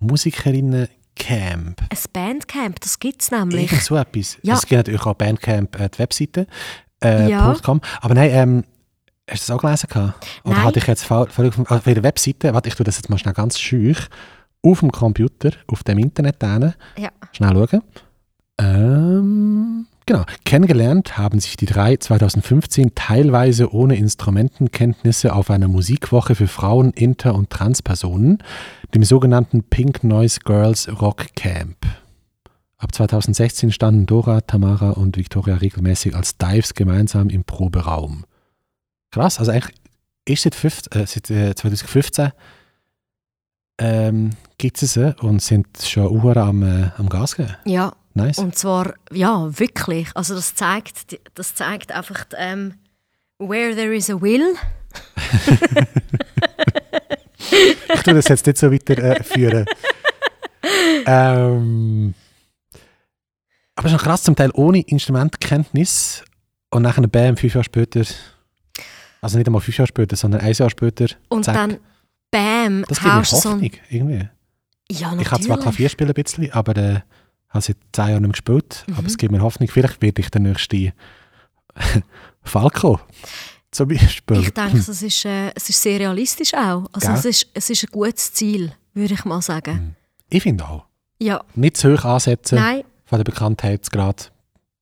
[0.00, 1.80] Musikerinnen-Camp.
[1.80, 3.72] Ein Bandcamp, das gibt es nämlich.
[3.72, 4.36] Irgend so etwas.
[4.42, 4.54] Ja.
[4.54, 6.46] Es gibt natürlich auch Bandcamp, äh, die Webseite,
[7.02, 7.56] äh, ja.
[7.64, 7.80] .com.
[8.02, 8.64] Aber nein, ähm,
[9.30, 9.88] hast du das auch gelesen?
[9.88, 10.26] Gehabt?
[10.44, 10.64] Oder nein.
[10.64, 13.58] hatte ich jetzt völlig auf, der Webseite, warte, ich tue das jetzt mal schnell ganz
[13.58, 13.98] schüch,
[14.62, 17.08] auf dem Computer, auf dem Internet, ja.
[17.32, 17.82] schnell schauen.
[18.60, 20.24] Ähm, Genau.
[20.46, 27.34] Kennengelernt haben sich die drei 2015 teilweise ohne Instrumentenkenntnisse auf einer Musikwoche für Frauen, Inter-
[27.34, 28.38] und Transpersonen,
[28.94, 31.76] dem sogenannten Pink Noise Girls Rock Camp.
[32.78, 38.24] Ab 2016 standen Dora, Tamara und Victoria regelmäßig als Dives gemeinsam im Proberaum.
[39.10, 39.76] Krass, also eigentlich
[40.24, 42.32] ist seit, 15, äh, seit äh, 2015
[43.78, 47.54] ähm, gibt es sie und sind schon am, äh, am Gas geben.
[47.66, 48.38] Ja, Nice.
[48.38, 50.08] Und zwar, ja, wirklich.
[50.14, 52.74] Also das zeigt, das zeigt einfach, ähm,
[53.38, 54.54] where there is a will.
[57.94, 59.66] ich tue das jetzt nicht so weiterführen.
[61.06, 62.14] Äh, ähm,
[63.76, 66.24] aber schon krass, zum Teil ohne Instrumentkenntnis
[66.70, 68.02] und nachher eine Bam fünf Jahre später,
[69.20, 71.06] also nicht einmal fünf Jahre später, sondern ein Jahr später.
[71.28, 71.54] Und zack.
[71.54, 71.78] dann
[72.32, 74.28] Bam, das gibt mir Hoffnung, so irgendwie.
[74.90, 75.62] Ja, Ich kann zwar natürlich.
[75.62, 77.00] Klavier spielen ein bisschen, aber äh,
[77.50, 78.84] habe seit zehn Jahren nicht gespielt.
[78.86, 78.94] Mhm.
[78.96, 80.92] Aber es gibt mir Hoffnung, vielleicht werde ich der nächste
[82.42, 83.00] Falco
[83.70, 84.40] zum Beispiel.
[84.40, 86.86] Ich denke, es ist, äh, es ist sehr realistisch auch.
[86.92, 87.16] Also Gell?
[87.16, 89.96] es ist, es ist ein gutes Ziel, würde ich mal sagen.
[90.30, 90.84] Ich finde auch.
[91.20, 94.30] Ja, Nicht zu hoch ansetzen nein, von der Bekanntheitsgrad.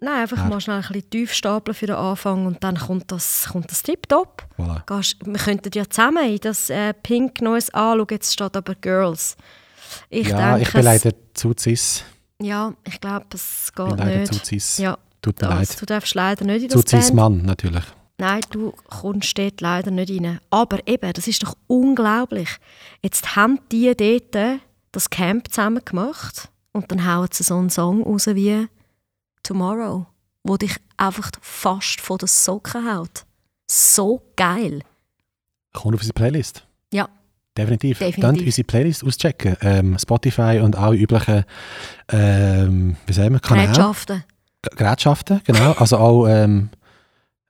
[0.00, 0.44] nein, einfach Ja.
[0.48, 3.82] mal schnell ein bisschen tief stapeln für den Anfang und dann kommt das, kommt das
[3.82, 4.46] tipptopp.
[4.58, 4.84] Voilà.
[4.86, 9.36] Gehst- Wir könnten ja zusammen in das äh, pink neues anschauen, jetzt steht aber Girls.
[10.10, 12.04] Ich ja, denke, ich bin leider zu cis.
[12.40, 14.34] Ja, ich glaube, es bin geht leider nicht.
[14.34, 14.78] zu cis.
[14.78, 15.80] Ja, Tut mir das, leid.
[15.80, 17.14] du darfst leider nicht in Zu das cis Band.
[17.14, 17.84] Mann natürlich.
[18.18, 20.40] Nein, du kommst dort leider nicht rein.
[20.50, 22.48] Aber eben, das ist doch unglaublich.
[23.02, 24.60] Jetzt haben die dort
[24.92, 28.68] das Camp zusammen gemacht und dann hauen sie so einen Song raus wie
[29.42, 30.06] «Tomorrow»,
[30.44, 33.24] wo dich einfach fast von den Socken haut.
[33.70, 34.80] So geil.
[35.74, 36.66] Kommt auf unsere Playlist.
[36.92, 37.08] Ja,
[37.56, 37.98] Definitiv.
[37.98, 38.22] Definitiv.
[38.22, 39.56] Dann unsere Playlist auschecken.
[39.62, 41.44] Ähm, Spotify und alle üblichen
[42.12, 43.68] ähm, wie sagen wir, Kanäle.
[43.68, 44.24] Gerätschaften.
[44.76, 45.72] Gerätschaften, genau.
[45.72, 46.70] Also auch ähm,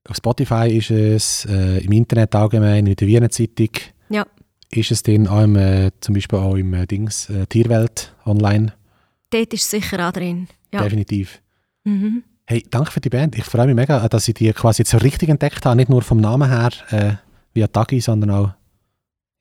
[0.08, 3.70] auf Spotify ist es, äh, im Internet allgemein, in der Wiener Zeitung
[4.08, 4.26] Ja,
[4.70, 8.72] ist es dann auch im, äh, zum Beispiel auch im äh, Dings, äh, Tierwelt online.
[9.30, 10.48] dort ist es sicher auch drin.
[10.72, 10.82] Ja.
[10.82, 11.40] Definitiv.
[11.84, 12.22] Mhm.
[12.46, 13.36] Hey, danke für die Band.
[13.36, 15.76] Ich freue mich mega, dass ich die quasi jetzt so richtig entdeckt habe.
[15.76, 17.14] Nicht nur vom Namen her, äh,
[17.54, 18.50] wie Tagi, sondern auch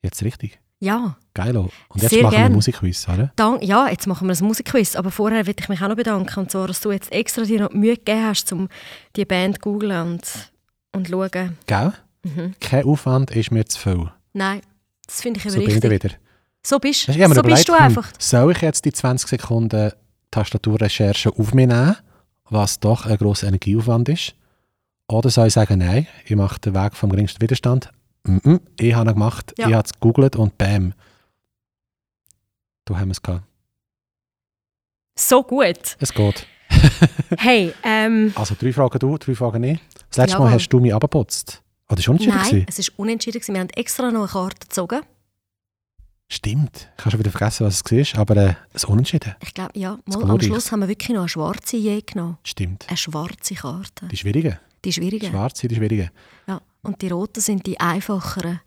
[0.06, 0.58] jetzt richtig.
[0.80, 1.16] ja.
[1.34, 1.54] Geil.
[1.58, 1.70] auch.
[1.90, 2.52] Und jetzt Sehr machen wir gern.
[2.54, 3.30] Musikquiz, oder?
[3.36, 6.40] Dank, ja, jetzt machen wir ein Musikquiz, aber vorher will ich mich auch noch bedanken,
[6.40, 8.68] und zwar, dass du jetzt extra dir noch die Mühe gegeben hast, um
[9.16, 10.22] die Band zu googlen und,
[10.92, 11.58] und zu schauen.
[11.66, 11.92] Gell?
[12.22, 12.54] Mhm.
[12.58, 14.10] Kein Aufwand ist mir zu viel.
[14.32, 14.62] Nein,
[15.06, 16.04] das finde ich So aber bin ich richtig.
[16.04, 16.14] wieder.
[16.64, 18.08] So bist, Ich so überlegt, bist du hm, einfach.
[18.18, 19.92] soll ich jetzt die 20 Sekunden
[20.30, 21.96] Tastaturrecherche auf mich nehmen,
[22.48, 24.34] was doch ein grosser Energieaufwand ist?
[25.08, 27.90] Oder soll ich sagen, nein, ich mache den Weg vom geringsten Widerstand?
[28.26, 29.68] Mm ich habe ihn gemacht, Ja.
[29.68, 30.92] ich habe es gegoogelt und bam.
[32.84, 33.44] Du haben es gehabt.
[35.18, 35.96] So gut.
[36.00, 36.46] Es geht.
[37.38, 39.80] Hey, ähm, Also drei Fragen du, drei Fragen ich.
[40.08, 40.54] Das letzte Mal Jawohl.
[40.54, 41.62] hast du mich abgeputzt.
[41.88, 42.66] Oder schon unentschieden nein, gewesen?
[42.68, 43.40] es war unentschieden.
[43.40, 43.54] gewesen.
[43.54, 45.00] Wir haben extra noch eine Karte gezogen.
[46.28, 46.88] Stimmt.
[46.98, 49.34] Ich habe schon wieder vergessen, was es war, aber äh, es ist unentschieden.
[49.42, 50.46] Ich glaube, ja, Das mal, am glorreich.
[50.46, 52.38] Schluss haben wir wirklich noch eine schwarze je genommen.
[52.42, 52.86] Stimmt.
[52.88, 54.08] Eine schwarze Karte.
[54.08, 54.58] Die schwierigen.
[54.84, 55.28] Die schwierige.
[55.28, 56.10] Schwarze, die schwierigen.
[56.48, 56.60] Ja.
[56.86, 58.60] Und die roten sind die einfacheren.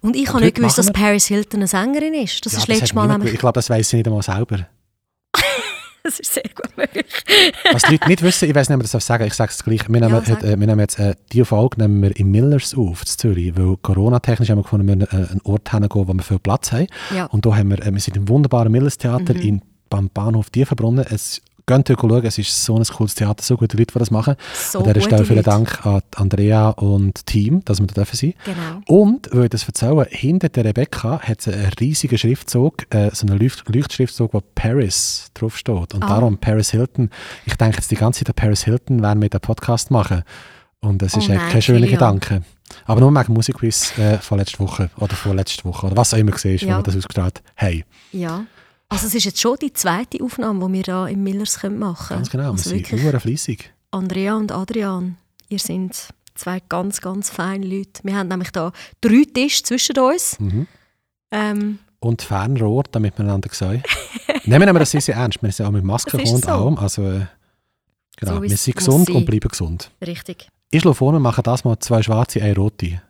[0.00, 2.44] Und ich habe nicht gewusst, dass Paris Hilton eine Sängerin ist.
[2.46, 3.32] Das Ja, ist das letztes Mal nämlich...
[3.34, 4.66] Ich glaube, das weiss sie nicht einmal selber.
[6.04, 7.06] Das ist sehr gut möglich.
[7.72, 9.62] Was die Leute nicht wissen, ich weiß nicht, ob ich das sagen ich sage es
[9.62, 9.88] gleich.
[9.88, 10.42] Wir nehmen, Ja, sag.
[10.42, 13.76] äh, wir nehmen jetzt äh, diese Folge nehmen wir in Millers auf, in Zürich, weil
[13.76, 16.88] Corona-technisch haben wir gefunden, wir müssen äh, einen Ort hingehen, wo wir viel Platz haben.
[17.14, 17.26] Ja.
[17.26, 21.06] Und da haben wir, äh, wir sind im wunderbaren Millers Theater in, beim Bahnhof Tiefenbrunnen.
[21.08, 21.40] Es,
[21.78, 24.36] geht euch schauen, es ist so ein cooles Theater, so gute Leute, die das machen.
[24.54, 25.50] So An dieser Stelle vielen Leute.
[25.50, 28.80] Dank an Andrea und Team, dass wir da dürfen sein Genau.
[29.02, 33.26] Und, weil ich das erzählen, hinter der Rebecca hat es einen riesigen Schriftzug, äh, so
[33.26, 35.94] einen Leucht Leuchtschriftzug, wo Paris draufsteht.
[35.94, 36.08] Und Ah.
[36.08, 37.10] darum Paris Hilton.
[37.46, 40.22] Ich denke jetzt die ganze Zeit an Paris Hilton, werden wir den Podcast machen.
[40.80, 41.86] Und das Oh ist nein, kein schöner.
[41.86, 42.42] Gedanke.
[42.86, 46.32] Aber nur wegen Musikquiz äh, von letzter Woche oder vorletzte Woche oder was auch immer
[46.32, 46.74] gesehen ist, Ja.
[46.74, 47.84] wo wir das ausgestrahlt haben.
[48.12, 48.44] Ja.
[48.92, 52.08] Also es ist jetzt schon die zweite Aufnahme, die wir hier im Millers können machen
[52.08, 52.18] können.
[52.20, 53.72] Ganz genau, Also wir sind nur fleissig.
[53.90, 55.16] Andrea und Adrian,
[55.48, 58.02] ihr seid zwei ganz, ganz feine Leute.
[58.04, 60.38] Wir haben nämlich da drei Tische zwischen uns.
[60.38, 60.66] Mhm.
[61.30, 63.82] Ähm, Und Fernrohr, damit wir einander sehen.
[64.44, 65.42] Nehmen wir das sehr, sehr ernst.
[65.42, 66.50] Wir sind auch mit ist und so.
[66.50, 66.76] allem.
[66.78, 67.26] Also, äh,
[68.16, 68.34] genau.
[68.36, 69.90] So wir sind gesund und bleiben gesund.
[70.06, 70.48] richtig.
[70.70, 73.00] Ich schlage vor, wir machen das mal zwei schwarze, eine rote.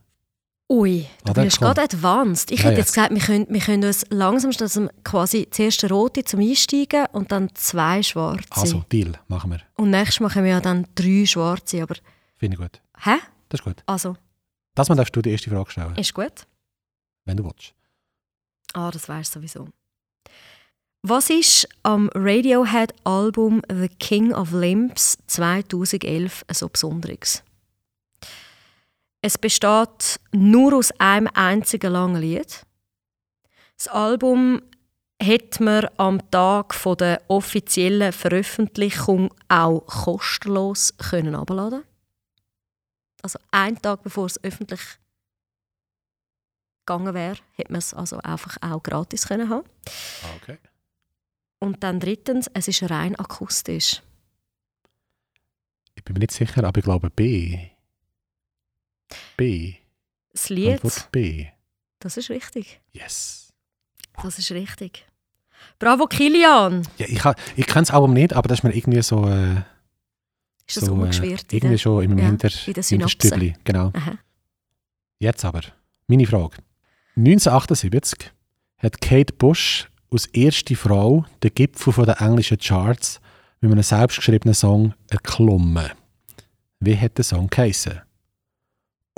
[0.70, 1.44] Ui, du Oder?
[1.44, 2.50] bist gerade advanced.
[2.50, 2.78] Ich Ja, hätte ja.
[2.80, 7.30] jetzt gesagt, wir können, wir können uns langsam also quasi zuerst rote zum Einsteigen und
[7.30, 8.44] dann zwei schwarze.
[8.50, 9.60] Also, Deal, machen wir.
[9.76, 11.82] Und nächstes machen wir ja dann drei schwarze.
[11.82, 11.94] Aber
[12.36, 12.80] Finde ich gut.
[13.04, 13.16] hä?
[13.50, 13.82] Das ist gut.
[13.86, 14.16] Also,
[14.74, 16.46] Das mal darfst du die erste Frage stellen, ist gut.
[17.26, 17.74] wenn du willst.
[18.72, 19.68] Ah, das weißt du sowieso.
[21.02, 27.42] Was ist am Radiohead-Album The King of Limbs 2011 so Besonderes?
[29.22, 32.66] Es besteht nur aus einem einzigen langen Lied.
[33.76, 34.62] Das Album
[35.20, 41.84] hätte man am Tag von der offiziellen Veröffentlichung auch kostenlos können abladen.
[43.22, 44.80] Also einen Tag bevor es öffentlich
[46.84, 49.68] gegangen wäre, hätte man es also einfach auch gratis können haben.
[50.42, 50.58] Okay.
[51.60, 54.02] Und dann drittens, es ist rein akustisch.
[55.94, 57.71] Ich bin mir nicht sicher, aber ich glaube B.
[59.36, 59.74] B.
[60.32, 61.46] Das Lied, Antwort B.
[61.98, 62.80] das ist richtig.
[62.92, 63.52] Yes.
[64.22, 65.06] Das ist richtig.
[65.78, 66.86] Bravo, Kilian!
[66.98, 67.22] Ja, ich
[67.56, 69.56] ich kenne das Album nicht, aber das ist mir irgendwie so, äh,
[70.66, 71.52] Ist das so äh, umgeschwirrt?
[71.52, 72.88] irgendwie der- schon in meinem ja, Hinter in Synapsen.
[72.98, 73.54] Hinterstübli.
[73.64, 73.90] Genau.
[73.94, 74.18] Aha.
[75.18, 75.60] Jetzt aber,
[76.08, 76.56] meine Frage.
[77.16, 78.32] 1978
[78.78, 83.20] hat Kate Bush als erste Frau den Gipfel der englischen Charts
[83.60, 85.90] mit einem selbstgeschriebenen Song erklommen.
[86.80, 88.00] Wie hat der Song geheißen?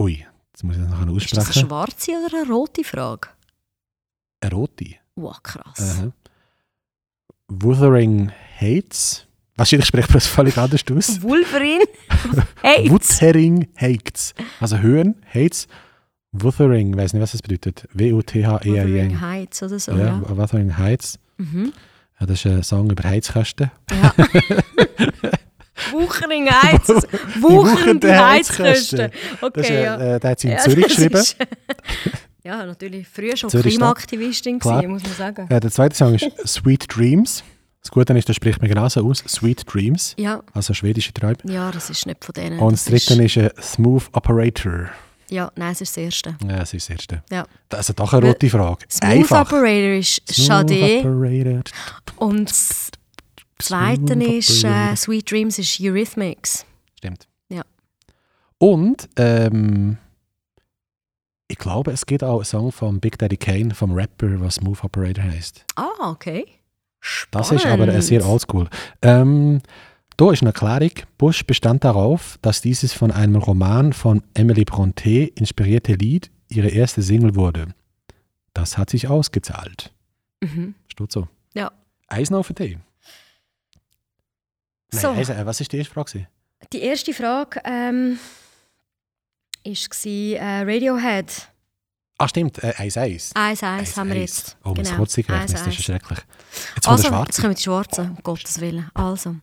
[0.01, 1.69] Ui, jetzt muss ich das noch Ist das eine aussprechen.
[1.69, 3.29] schwarze oder eine rote Frage?
[4.41, 4.87] Eine rote.
[5.17, 5.99] Wow, krass.
[6.01, 6.13] Aha.
[7.49, 9.27] Wuthering Heights.
[9.57, 11.23] Wahrscheinlich spricht man das völlig anders aus.
[11.23, 11.85] Wolverine?
[12.63, 12.91] Hey!
[12.91, 14.35] Wuthering Heights.
[14.61, 15.69] Also Höhen, Heights.
[16.33, 17.89] Wuthering, weiß nicht, was das bedeutet.
[17.93, 18.75] W-U-T-H-E-R-I-N.
[18.89, 20.37] Wolverine Heights oder so, Ja, ja.
[20.37, 21.21] Wuthering Heights.
[21.37, 21.73] Mhm.
[22.19, 23.71] Ja, das ist ein Song über Heizkosten.
[23.91, 24.15] ja.
[25.93, 26.89] Wuchering Heights.
[27.41, 29.11] Wuchernde Heizkosten.
[29.11, 29.97] Ist, Okay, ja.
[30.17, 31.17] äh, der hat sie in Ja, Zürich geschrieben.
[31.17, 31.37] ist-
[32.45, 33.07] ja, natürlich.
[33.09, 35.47] Früher schon Zürich Klimaaktivistin gewesen, muss man sagen.
[35.51, 37.43] Äh, der zweite Song ist Sweet Dreams.
[37.83, 39.19] Das Gute ist, das spricht man genauso aus.
[39.29, 40.15] Sweet Dreams.
[40.19, 41.37] Ja, Also schwedische Träume.
[41.45, 42.59] ja, das ist nicht von denen.
[42.59, 44.89] Und das dritte ist äh, Smooth Operator.
[45.31, 46.37] Ja, nein, es ist das erste.
[46.49, 47.23] Ja, das ist das erste.
[47.31, 47.45] Ja.
[47.69, 48.85] Das ist doch eine rote Frage.
[48.91, 49.41] Smooth Einfach.
[49.53, 51.63] Operator ist Operator.
[52.19, 52.53] und
[53.59, 54.97] das zweite Smooth ist äh.
[54.97, 56.65] Sweet Dreams ist Eurythmics.
[56.99, 57.27] Stimmt.
[57.49, 57.63] Ja.
[58.59, 59.99] Und ähm,
[61.49, 64.83] ich glaube, es gibt auch einen Song von Big Daddy Kane, vom Rapper, was Smooth
[64.83, 65.65] Operator heißt.
[65.77, 66.47] Ah, okay.
[67.01, 67.51] Spannend.
[67.51, 68.69] Das ist aber äh, sehr oldschool.
[69.03, 69.61] Ähm,
[70.17, 70.93] da ist eine Erklärung.
[71.19, 77.03] Bush bestand darauf, dass dieses von einem Roman von Emily Bronte inspirierte Lied ihre erste
[77.03, 77.69] Single wurde.
[78.55, 79.93] Das hat sich ausgezahlt.
[80.41, 80.75] Mhm.
[80.89, 81.29] Steht so.
[81.55, 81.73] Ja.
[82.07, 82.79] Eis noch für dich.
[84.95, 85.11] Nein, So.
[85.11, 86.27] Eis, äh, was ist die erste Frage?
[86.73, 88.19] Die erste Frage ähm,
[89.65, 91.49] war äh, Radiohead.
[92.19, 93.33] Ah, stimmt, äh, Eis, Eis.
[93.35, 94.57] Eins, eins Eins, haben wir jetzt.
[94.65, 94.97] Oh, Genau.
[94.97, 96.19] Kurzzeitgedächtnis, Eins, das ist schrecklich.
[96.77, 98.89] Jetzt Also, der jetzt kommen die Schwarzen, um Gottes Willen.
[98.95, 99.37] Also.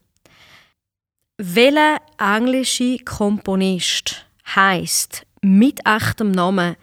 [1.37, 6.75] Welcher englische Komponist heisst mit echtem Namen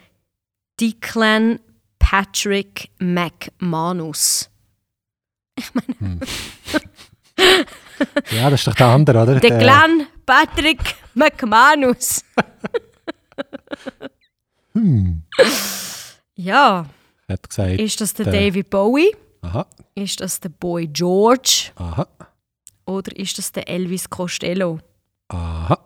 [0.80, 1.60] Declan
[1.98, 4.50] Patrick McManus?
[8.30, 9.40] Ja, das ist doch der andere, oder?
[9.40, 12.24] Der- Declan Patrick McManus.
[14.72, 15.22] Hm,
[16.36, 16.86] Ja,
[17.28, 17.80] hat gesagt.
[17.80, 19.14] ist das der Der- David Bowie?
[19.42, 21.70] Aha, Ist das der Boy George?
[21.76, 22.06] aha,
[22.86, 24.78] Oder ist das der Elvis Costello?
[25.28, 25.78] aha.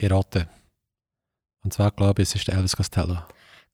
[0.00, 0.48] Ich rate.
[1.64, 3.18] Und zwar glaube ich, es ist der Elvis Costello.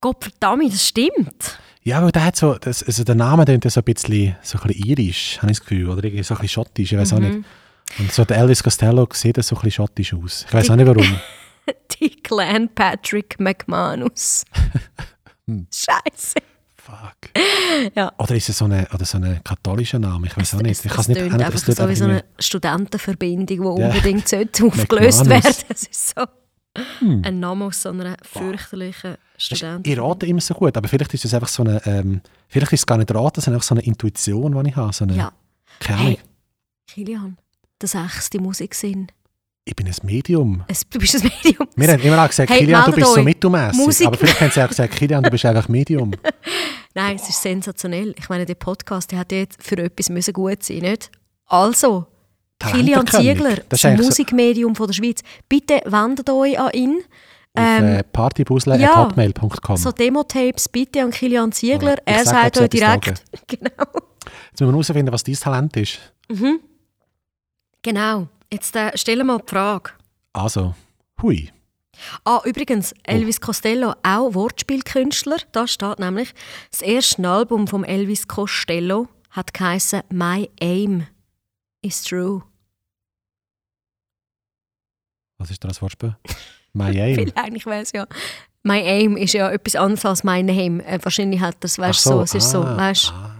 [0.00, 1.59] Gott verdammt, das stimmt.
[1.87, 4.66] Ja, weil der hat so, das, also der Name klingt so ein bisschen, so ein
[4.68, 5.90] bisschen irisch, habe ich das Gefühl.
[5.90, 7.35] Oder irgendwie so ein bisschen schottisch, ich weiß auch nicht.
[7.35, 7.44] Mhm.
[7.99, 10.47] Und so der Elvis Costello sieht so ein bisschen schottisch aus.
[10.49, 11.05] Ich weiß auch nicht warum.
[12.01, 14.44] Declan Patrick McManus.
[15.47, 15.66] Hm.
[15.70, 16.37] Scheiße.
[16.75, 17.31] Fuck.
[17.94, 18.12] Ja.
[18.16, 20.27] Oder ist es so ein so eine katholischer Name?
[20.29, 20.83] Ich weiß auch nicht.
[20.83, 21.42] Ich kann es nicht ändern.
[21.42, 23.88] einfach Es tut so wie so eine Studentenverbindung, die Ja.
[23.88, 25.44] unbedingt sollte aufgelöst McManus.
[25.44, 26.25] werden Das ist so
[26.99, 27.23] Hm.
[27.25, 29.89] ein Name aus so einer fürchterlichen Studenten.
[29.91, 32.81] Ich rate immer so gut, aber vielleicht ist es einfach so eine, ähm, vielleicht ist
[32.81, 34.93] es gar nicht raten, sondern einfach so eine Intuition, die ich habe.
[34.93, 35.33] So eine, Ja.
[35.81, 36.11] Keine Ahnung.
[36.17, 36.19] Hey,
[36.87, 37.37] Kilian,
[37.81, 39.07] der sechste Musiksinn.
[39.65, 40.63] Ich bin ein Medium.
[40.69, 41.67] Es, du bist ein Medium.
[41.75, 43.25] Wir haben immer auch gesagt, Hey, Kilian, du bist so euch.
[43.25, 43.81] mittelmässig.
[43.87, 46.11] Musik- Aber vielleicht haben sie auch gesagt, Kilian, du bist einfach Medium.
[46.95, 48.15] Nein, es ist sensationell.
[48.19, 51.11] Ich meine, der Podcast der hat jetzt für etwas müssen gut sein, nicht?
[51.47, 52.07] Also,
[52.72, 53.07] Kilian.
[53.07, 55.20] Ziegler, Das das Musikmedium von der Schweiz.
[55.48, 56.98] Bitte wendet euch an ihn.
[57.57, 59.50] Auf Ähm, äh, partybusle.hotmail.com.
[59.68, 59.77] ja.
[59.77, 61.94] So Demo-Tapes bitte an Kilian Ziegler.
[61.98, 63.24] Ich er sag, sagt euch direkt.
[63.46, 63.70] Genau.
[63.70, 65.98] Jetzt müssen wir herausfinden, was dein Talent ist.
[66.29, 66.61] Mhm.
[67.83, 68.29] Genau.
[68.53, 69.90] Jetzt äh, stellen wir mal die Frage.
[70.33, 70.74] Also,
[71.22, 71.50] hui.
[72.24, 73.00] Ah, übrigens, Oh.
[73.05, 75.37] Elvis Costello, auch Wortspielkünstler.
[75.53, 76.35] Da steht nämlich,
[76.70, 81.07] das erste Album von Elvis Costello hat geheißen My Aim
[81.83, 82.42] is True.
[85.44, 86.16] Was ist das Wortspiel?
[86.72, 87.16] My aim.
[87.18, 88.07] Weil eigentlich wäre es ja.
[88.62, 90.83] My Aim ist ja etwas anderes als My Name.
[90.87, 93.30] Äh, wahrscheinlich hat das, weißt du, so, es ist so, ah, weißt ah,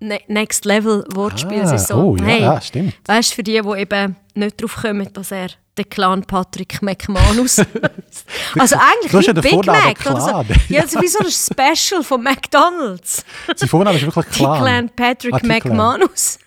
[0.00, 1.60] ne Next Level Wortspiel.
[1.60, 2.94] es ah, ist so, Oh, ja, hey, ja, stimmt.
[3.06, 7.58] weißt du, für die, die eben nicht drauf kommen, dass er der Clan Patrick McManus.
[8.58, 10.30] also eigentlich hast ja Big Mac oder so.
[10.30, 10.46] Clan.
[10.68, 11.30] Ja, so wie so ein
[11.76, 13.24] Special von McDonalds.
[13.54, 14.58] Sein Vorname ist wirklich Die klar.
[14.58, 15.58] Clan Patrick Ah, die Clan.
[15.76, 16.40] McManus.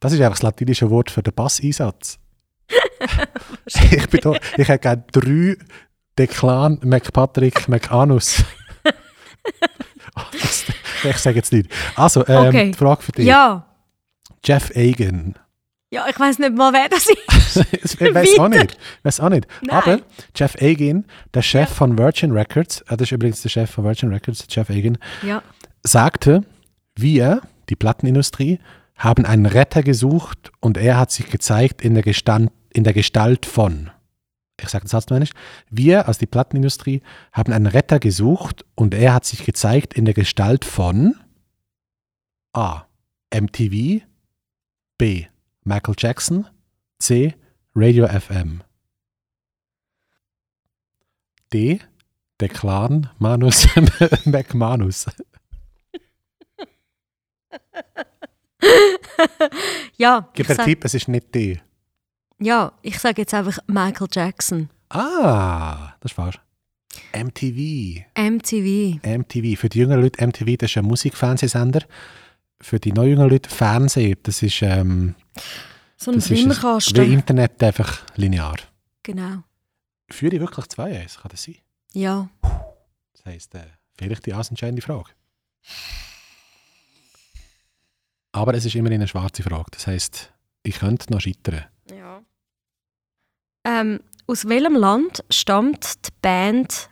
[0.00, 2.18] Das ist einfach das latinische Wort für den Basseinsatz.
[3.66, 5.56] ich, bin da, ich hätte gerne drei
[6.18, 8.44] Declan McPatrick McAnus.
[11.04, 11.70] Ich sage jetzt nicht.
[11.94, 12.72] Also, ähm, Okay.
[12.72, 13.26] Frage für dich.
[13.26, 13.66] Ja.
[14.44, 15.34] Jeff Egan.
[15.90, 17.94] Ja, ich weiß nicht mal, wer das ist.
[18.00, 18.76] ich weiß auch nicht.
[19.02, 19.46] Weiß auch nicht.
[19.62, 19.76] Nein.
[19.76, 20.00] Aber
[20.34, 24.12] Jeff Egan, der Chef von Virgin Records, äh, das ist übrigens der Chef von Virgin
[24.12, 25.42] Records, Jeff Egan, Ja.
[25.84, 26.42] sagte,
[26.96, 28.58] wir, die Plattenindustrie,
[28.96, 33.46] haben einen Retter gesucht und er hat sich gezeigt in der, Gestand, in der Gestalt
[33.46, 33.90] von
[34.60, 35.28] ich sage das Satz noch einmal,
[35.70, 40.14] wir, also die Plattenindustrie, haben einen Retter gesucht und er hat sich gezeigt in der
[40.14, 41.14] Gestalt von
[42.52, 42.86] A.
[43.34, 44.02] MTV,
[44.96, 45.26] B.
[45.64, 46.46] Michael Jackson,
[46.98, 47.34] C.
[47.74, 48.62] Radio FM,
[51.52, 51.80] D.
[52.40, 53.66] Der Clan Manus
[54.24, 55.06] McManus.
[59.96, 61.60] Ja, Gib ich einen Tipp, es ist nicht D.
[62.38, 64.68] ja, ich sage jetzt einfach Michael Jackson.
[64.90, 66.40] Ah, das ist falsch.
[67.12, 68.04] MTV.
[68.14, 69.00] MTV.
[69.02, 69.58] MTV.
[69.60, 71.82] Für die jüngeren Leute, MTV, das ist ein Musikfernsehsender.
[72.60, 75.14] Für die neuen jüngeren Leute, Fernsehen, das ist, ähm,
[75.96, 77.12] So ein ein- wie Flimmerkasten.
[77.12, 78.56] Internet, einfach linear.
[79.02, 79.42] Genau.
[80.10, 81.18] Führe ich wirklich 2-1?
[81.20, 81.56] Kann das sein?
[81.92, 82.28] Ja.
[82.42, 83.60] Das heisst, äh,
[83.98, 85.10] vielleicht die entscheidende Frage.
[88.36, 89.70] Aber es ist immerhin eine schwarze Frage.
[89.70, 90.30] Das heisst,
[90.62, 91.64] ich könnte noch scheitern.
[91.90, 92.22] ja.
[93.64, 96.90] Ähm, aus welchem Land stammt die Band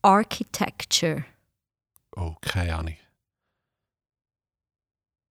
[0.00, 1.24] Architecture?
[2.14, 2.96] Oh, keine Ahnung.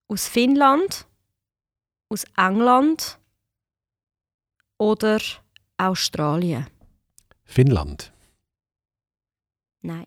[0.08, 1.06] Aus Finnland?
[2.10, 3.18] Aus England?
[4.76, 5.20] Oder
[5.78, 6.66] Australien?
[7.44, 8.12] Finnland.
[9.80, 10.06] Nein.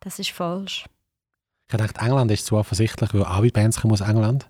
[0.00, 0.86] Das ist falsch.
[1.68, 4.48] Ich dachte, England ist zu offensichtlich, weil alle Bands kommen aus England.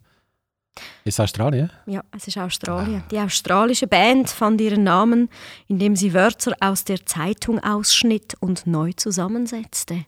[1.04, 1.70] Ist es Australien?
[1.86, 3.02] Ja, es ist Australien.
[3.10, 5.30] Die australische Band fand ihren Namen,
[5.68, 10.04] indem sie Wörter aus der Zeitung ausschnitt und neu zusammensetzte.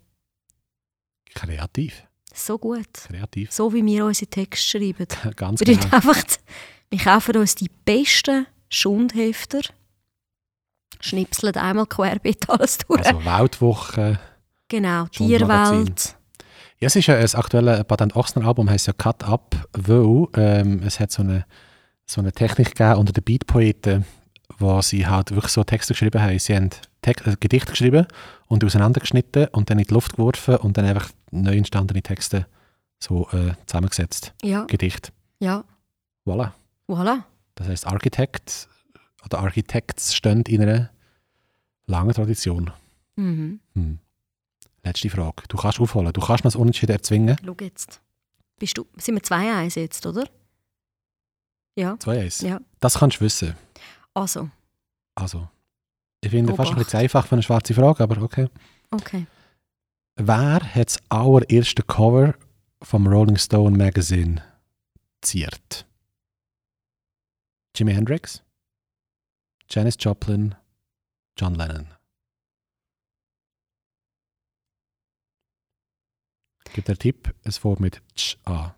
[1.35, 2.03] Kreativ.
[2.35, 2.93] So gut.
[2.93, 3.51] Kreativ.
[3.53, 5.07] So wie wir unsere Texte schreiben.
[5.37, 5.81] Ganz genau.
[5.91, 6.23] einfach,
[6.91, 9.61] wir kaufen uns die besten Schundhefter,
[11.01, 13.07] schnipseln einmal querbeet alles durch.
[13.07, 14.21] Also Weltwoche.
[14.69, 15.07] genau.
[15.07, 16.18] Tierwelt.
[16.81, 20.83] Ja, es ist ja das aktuelle Patent Ochsner Album, heißt ja Cut Up, weil ähm,
[20.85, 21.45] es hat so eine,
[22.07, 24.05] so eine Technik gegeben unter den Beatpoeten,
[24.59, 26.39] wo sie halt wirklich so Texte geschrieben haben.
[26.39, 26.71] Sie haben
[27.03, 28.07] Text, äh, Gedichte geschrieben
[28.47, 32.47] und auseinandergeschnitten und dann in die Luft geworfen und dann einfach neu entstandene Texte
[33.01, 34.33] so äh, zusammengesetzt.
[34.43, 35.13] Ja, Gedicht.
[35.41, 35.65] ja,
[36.27, 36.53] Voilà.
[36.89, 37.23] voilà.
[37.57, 38.69] Das heißt, Architect
[39.25, 40.91] oder Architects stehen in einer
[41.87, 42.71] langen Tradition.
[43.17, 43.59] Mhm.
[43.75, 43.99] Hm.
[44.85, 45.43] Letzte Frage.
[45.49, 46.13] Du kannst aufholen.
[46.13, 47.37] Du kannst noch das Unentschieden erzwingen.
[47.45, 48.01] Schau jetzt.
[48.59, 50.29] Bist du, sind wir 2-1 jetzt, oder?
[51.77, 52.47] Ja, 2-1.
[52.47, 52.61] ja.
[52.81, 53.55] Das kannst du wissen.
[54.15, 54.49] Also,
[55.15, 55.49] Also,
[56.21, 56.87] ich finde fast ein Obacht.
[56.87, 58.49] bisschen einfach für eine schwarze Frage, aber okay.
[58.91, 59.27] okay.
[60.17, 62.35] Wer hat das allererste Cover
[62.83, 64.43] vom Rolling Stone Magazine
[65.21, 65.87] ziert?
[67.77, 68.43] Jimi Hendrix?
[69.71, 70.57] Janis Joplin?
[71.37, 71.87] John Lennon?
[76.77, 78.73] Dir einen Tipp, es fängt mit Ch an.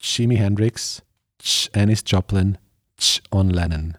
[0.00, 1.02] Jimi Hendrix,
[1.40, 2.58] Janis Joplin,
[2.98, 3.96] John Lennon.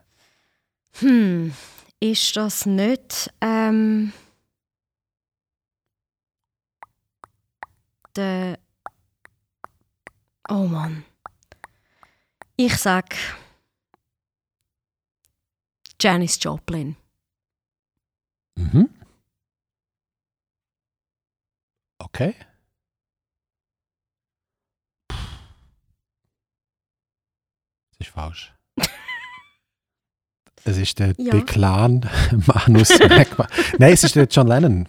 [0.99, 1.53] Hm,
[1.99, 4.13] ist das nicht ähm,
[8.15, 8.59] der.
[10.49, 11.05] Oh Mann.
[12.57, 13.15] Ich sag
[15.99, 16.95] Janis Joplin.
[18.55, 18.89] Mhm.
[22.13, 22.35] Okay.
[27.97, 28.53] Das ist falsch.
[30.63, 31.31] Es ist der Ja.
[31.31, 32.07] Declan
[32.45, 33.47] Manus Magma.
[33.79, 34.87] Nein, es ist der John Lennon.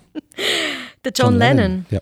[1.02, 1.86] Der John, Lennon.
[1.88, 2.00] Ja.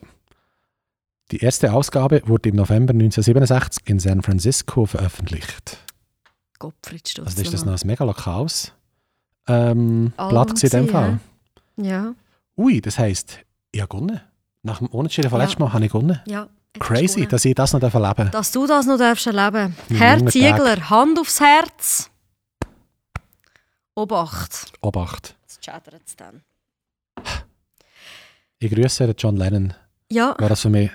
[1.30, 5.78] Die erste Ausgabe wurde im November 1967 in San Francisco veröffentlicht.
[6.58, 7.26] Gottfried Stutz.
[7.28, 8.72] Also ist das noch ein mega lokales
[9.46, 11.20] ähm, Blatt in dem Fall.
[11.76, 12.14] Ja,
[12.56, 13.38] Ui, das heisst,
[13.70, 14.20] ich habe gewonnen.
[14.62, 15.46] Nach dem Unentschieden von Ja.
[15.46, 16.20] letztem Mal habe ich gewonnen.
[16.26, 16.48] ja.
[16.78, 18.30] Crazy, dass ich das noch erleben darf.
[18.30, 22.08] Dass du das noch darfst erleben Mein Herr Ziegler, Hand aufs Herz.
[23.96, 24.72] Obacht.
[24.80, 25.36] Obacht.
[25.42, 26.42] Jetzt chattert es dann.
[28.60, 29.74] Ich grüße den John Lennon,
[30.12, 30.34] Ja.
[30.34, 30.90] der das für mich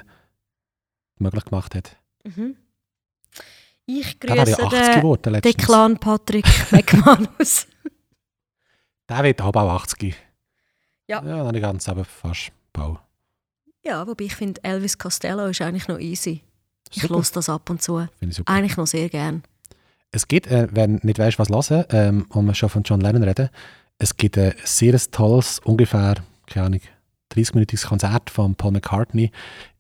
[1.19, 1.97] möglich gemacht hat.
[2.23, 2.55] Mhm.
[3.85, 5.55] Ich ja grüße 80 den geworden letztens.
[5.57, 7.67] Declan Patrick McManus.
[9.09, 10.15] Der wird aber auch 80.
[11.07, 11.21] Ja.
[11.23, 12.51] Ja, nicht ganz, aber fast.
[12.71, 12.99] Bau.
[13.85, 16.41] Ja, wobei ich finde, Elvis Costello ist eigentlich noch easy.
[16.91, 17.15] Ich Super.
[17.15, 18.07] höre das ab und zu.
[18.45, 19.43] Eigentlich noch sehr gern.
[20.11, 23.01] Es gibt, äh, wenn du nicht weißt, was hören, ähm, und wir schon von John
[23.01, 23.49] Lennon reden,
[23.97, 26.15] es gibt ein sehr tolles, ungefähr,
[26.47, 26.81] keine Ahnung,
[27.33, 29.31] 30-minütiges Konzert von Paul McCartney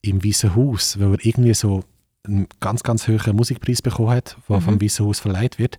[0.01, 1.83] im Weißen Haus, weil er irgendwie so
[2.25, 4.61] einen ganz, ganz hohen Musikpreis bekommen hat, der Mhm.
[4.61, 5.77] vom Weißen Haus verleiht wird.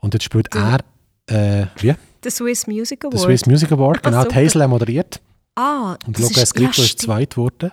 [0.00, 0.80] Und dort spielt Der-
[1.28, 1.94] er, äh, wie?
[2.24, 3.14] Der Swiss Music Award.
[3.14, 5.20] Der Swiss Music Award, Ah, genau, die Hazel moderiert.
[5.54, 7.70] Ah, Und das Luca Escrito ja, ist zweit geworden.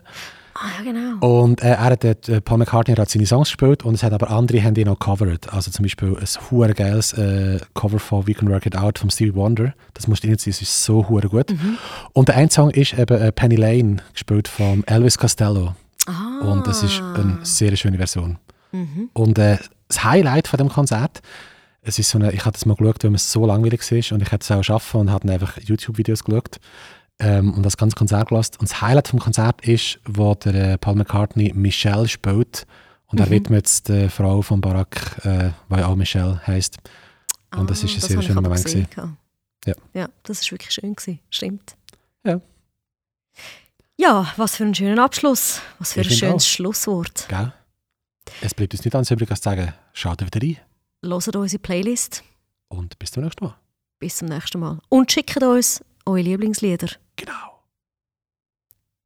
[0.53, 1.25] Ah, ja, genau.
[1.25, 4.13] Und äh, er hat dort, äh, Paul McCartney hat seine Songs gespielt und es hat
[4.13, 5.51] aber andere haben ihn noch covered.
[5.51, 9.09] Also zum Beispiel ein hure geiles äh, Cover von We Can Work It Out von
[9.09, 9.73] Stevie Wonder.
[9.93, 11.51] Das musst du reinziehen, es ist so hure gut.
[11.51, 11.77] Mhm.
[12.13, 15.73] Und der eine Song ist eben äh, Penny Lane, gespielt von Elvis Costello.
[16.05, 16.51] Ah.
[16.51, 18.37] Und das ist eine sehr schöne Version.
[18.71, 19.09] Mhm.
[19.13, 19.57] Und äh,
[19.87, 21.21] das Highlight von dem Konzert,
[21.81, 24.21] es ist so eine, ich habe das mal geschaut, weil es so langweilig ist und
[24.21, 26.59] ich hätte es auch schaffen und habe einfach YouTube-Videos geschaut
[27.21, 28.55] ähm, und das ganze Konzert gelassen.
[28.59, 32.67] Und das Highlight vom Konzert ist, wo der äh, Paul McCartney Michelle spielt
[33.07, 33.31] und er Mhm.
[33.31, 36.77] widmet es der Frau von Barack, äh, weil auch Michelle heißt.
[37.55, 39.17] Und das Ah, ist ein sehr habe ich schöner Moment gesehen, gewesen.
[39.65, 39.73] ja.
[39.93, 40.09] Ja.
[40.23, 41.19] das ist wirklich schön gewesen.
[41.29, 41.75] Stimmt.
[42.25, 42.41] Ja.
[43.97, 45.61] Ja, was für ein schöner Abschluss.
[45.79, 46.47] Was für Ich ein schönes auch.
[46.47, 47.25] Schlusswort.
[47.29, 47.53] Gell?
[48.41, 50.57] Es bleibt uns nicht anders übrig, als zu sagen, schaut wieder rein
[51.03, 52.23] Hört unsere Playlist.
[52.69, 53.55] und bis zum nächsten Mal.
[53.99, 54.79] Bis zum nächsten Mal.
[54.89, 56.87] Und schickt uns eure Lieblingslieder.
[57.21, 57.63] Genau.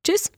[0.06, 0.32] Tschüss.